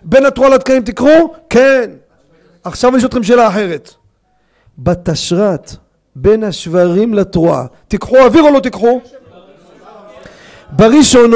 בין 0.02 0.26
התרועה 0.26 0.50
לתקיעים 0.50 0.82
תיקחו? 0.82 1.34
כן. 1.50 1.90
עכשיו 2.64 2.90
אני 2.90 2.98
אשאל 2.98 3.08
אתכם 3.08 3.22
שאלה 3.22 3.48
אחרת. 3.48 3.90
בתשרת, 4.78 5.76
בין 6.16 6.44
השברים 6.44 7.14
לתרועה, 7.14 7.66
תיקחו 7.88 8.16
אוויר 8.16 8.42
או 8.42 8.50
לא 8.50 8.60
תיקחו? 8.60 9.00
בראשון, 10.76 11.30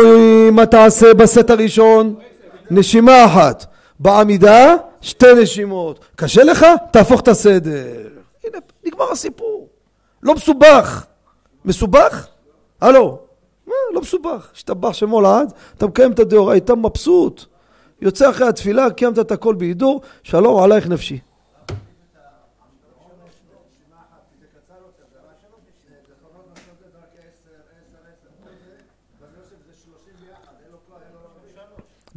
מה 0.52 0.66
תעשה 0.66 1.14
בסט 1.14 1.50
הראשון? 1.50 2.14
נשימה 2.70 3.24
אחת. 3.24 3.66
בעמידה, 3.98 4.74
שתי 5.00 5.34
נשימות. 5.42 6.04
קשה 6.16 6.44
לך? 6.44 6.66
תהפוך 6.92 7.20
את 7.20 7.28
הסדר. 7.28 7.86
הנה, 8.44 8.58
נגמר 8.86 9.12
הסיפור. 9.12 9.68
לא 10.22 10.34
מסובך. 10.34 11.04
מסובך? 11.64 12.26
הלו. 12.80 13.18
מה, 13.66 13.74
לא 13.94 14.00
מסובך. 14.00 14.50
השתבח 14.54 14.92
שמו 14.92 15.20
לעד, 15.20 15.52
אתה 15.76 15.86
מקיים 15.86 16.12
את 16.12 16.18
הדאורייתא 16.18 16.72
מבסוט. 16.72 17.44
יוצא 18.02 18.30
אחרי 18.30 18.48
התפילה, 18.48 18.90
קיימת 18.90 19.18
את 19.18 19.32
הכל 19.32 19.54
בהידור, 19.54 20.00
שלום 20.22 20.62
עלייך 20.62 20.88
נפשי. 20.88 21.18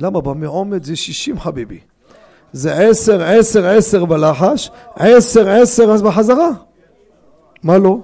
למה? 0.01 0.21
במעומד 0.21 0.83
זה 0.83 0.95
שישים 0.95 1.39
חביבי. 1.39 1.79
זה 2.53 2.73
עשר, 2.73 3.23
עשר, 3.23 3.67
עשר 3.67 4.05
בלחש 4.05 4.71
עשר, 4.95 5.49
עשר 5.49 5.91
אז 5.91 6.01
בחזרה. 6.01 6.49
מה 7.63 7.77
לא? 7.77 7.99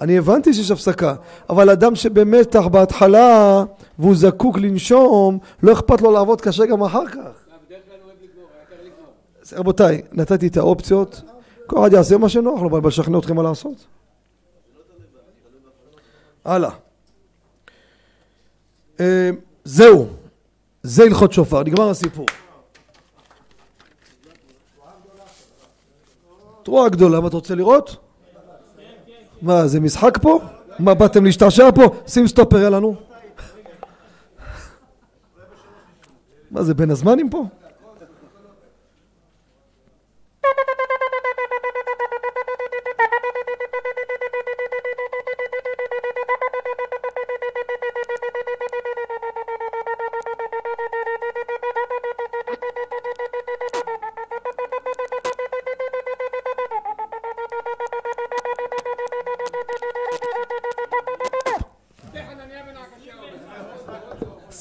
אני 0.00 0.18
הבנתי 0.18 0.54
שיש 0.54 0.70
הפסקה 0.70 1.14
אבל 1.50 1.70
אדם 1.70 1.94
שבמתח 1.94 2.66
בהתחלה 2.66 3.64
והוא 3.98 4.14
זקוק 4.14 4.58
לנשום 4.58 5.38
לא 5.62 5.72
אכפת 5.72 6.00
לו 6.00 6.10
לעבוד 6.12 6.40
קשה 6.40 6.66
גם 6.66 6.82
אחר 6.82 7.06
כך. 7.06 7.50
רבותיי, 9.52 10.02
נתתי 10.12 10.46
את 10.46 10.56
האופציות. 10.56 11.22
כל 11.66 11.78
אחד 11.78 11.92
יעשה 11.92 12.16
מה 12.16 12.28
שנוח 12.28 12.62
לו, 12.62 12.68
אבל 12.68 12.88
לשכנע 12.88 13.18
אתכם 13.18 13.36
מה 13.36 13.42
לעשות. 13.42 13.86
הלאה. 16.44 16.70
אה, 19.00 19.30
זהו 19.64 20.06
זה 20.82 21.02
הלכות 21.02 21.32
שופר, 21.32 21.62
נגמר 21.62 21.90
הסיפור. 21.90 22.26
תרועה 26.62 26.88
גדולה, 26.88 27.20
מה 27.20 27.28
אתה 27.28 27.36
רוצה 27.36 27.54
לראות? 27.54 27.96
מה, 29.42 29.66
זה 29.66 29.80
משחק 29.80 30.18
פה? 30.22 30.40
מה, 30.78 30.94
באתם 30.94 31.24
להשתעשע 31.24 31.70
פה? 31.74 31.82
שים 32.06 32.26
סטופר, 32.26 32.58
יאללה 32.58 32.80
נו. 32.80 32.96
מה 36.50 36.62
זה, 36.62 36.74
בין 36.74 36.90
הזמנים 36.90 37.30
פה? 37.30 37.44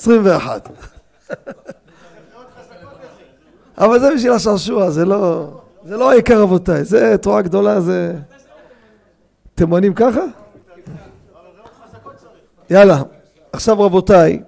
21. 0.10 0.70
אבל 3.78 4.00
זה 4.00 4.14
בשביל 4.16 4.32
השעשוע, 4.32 4.90
זה 4.90 5.06
לא, 5.06 5.48
זה 5.86 5.98
לא 5.98 6.12
העיקר 6.12 6.42
רבותיי, 6.42 6.84
זה 6.84 7.18
תרועה 7.18 7.42
גדולה, 7.42 7.82
זה... 7.82 8.16
אתם 9.56 9.70
עונים 9.70 9.94
ככה? 9.94 10.22
יאללה, 12.70 13.02
עכשיו 13.52 13.82
רבותיי, 13.82 14.40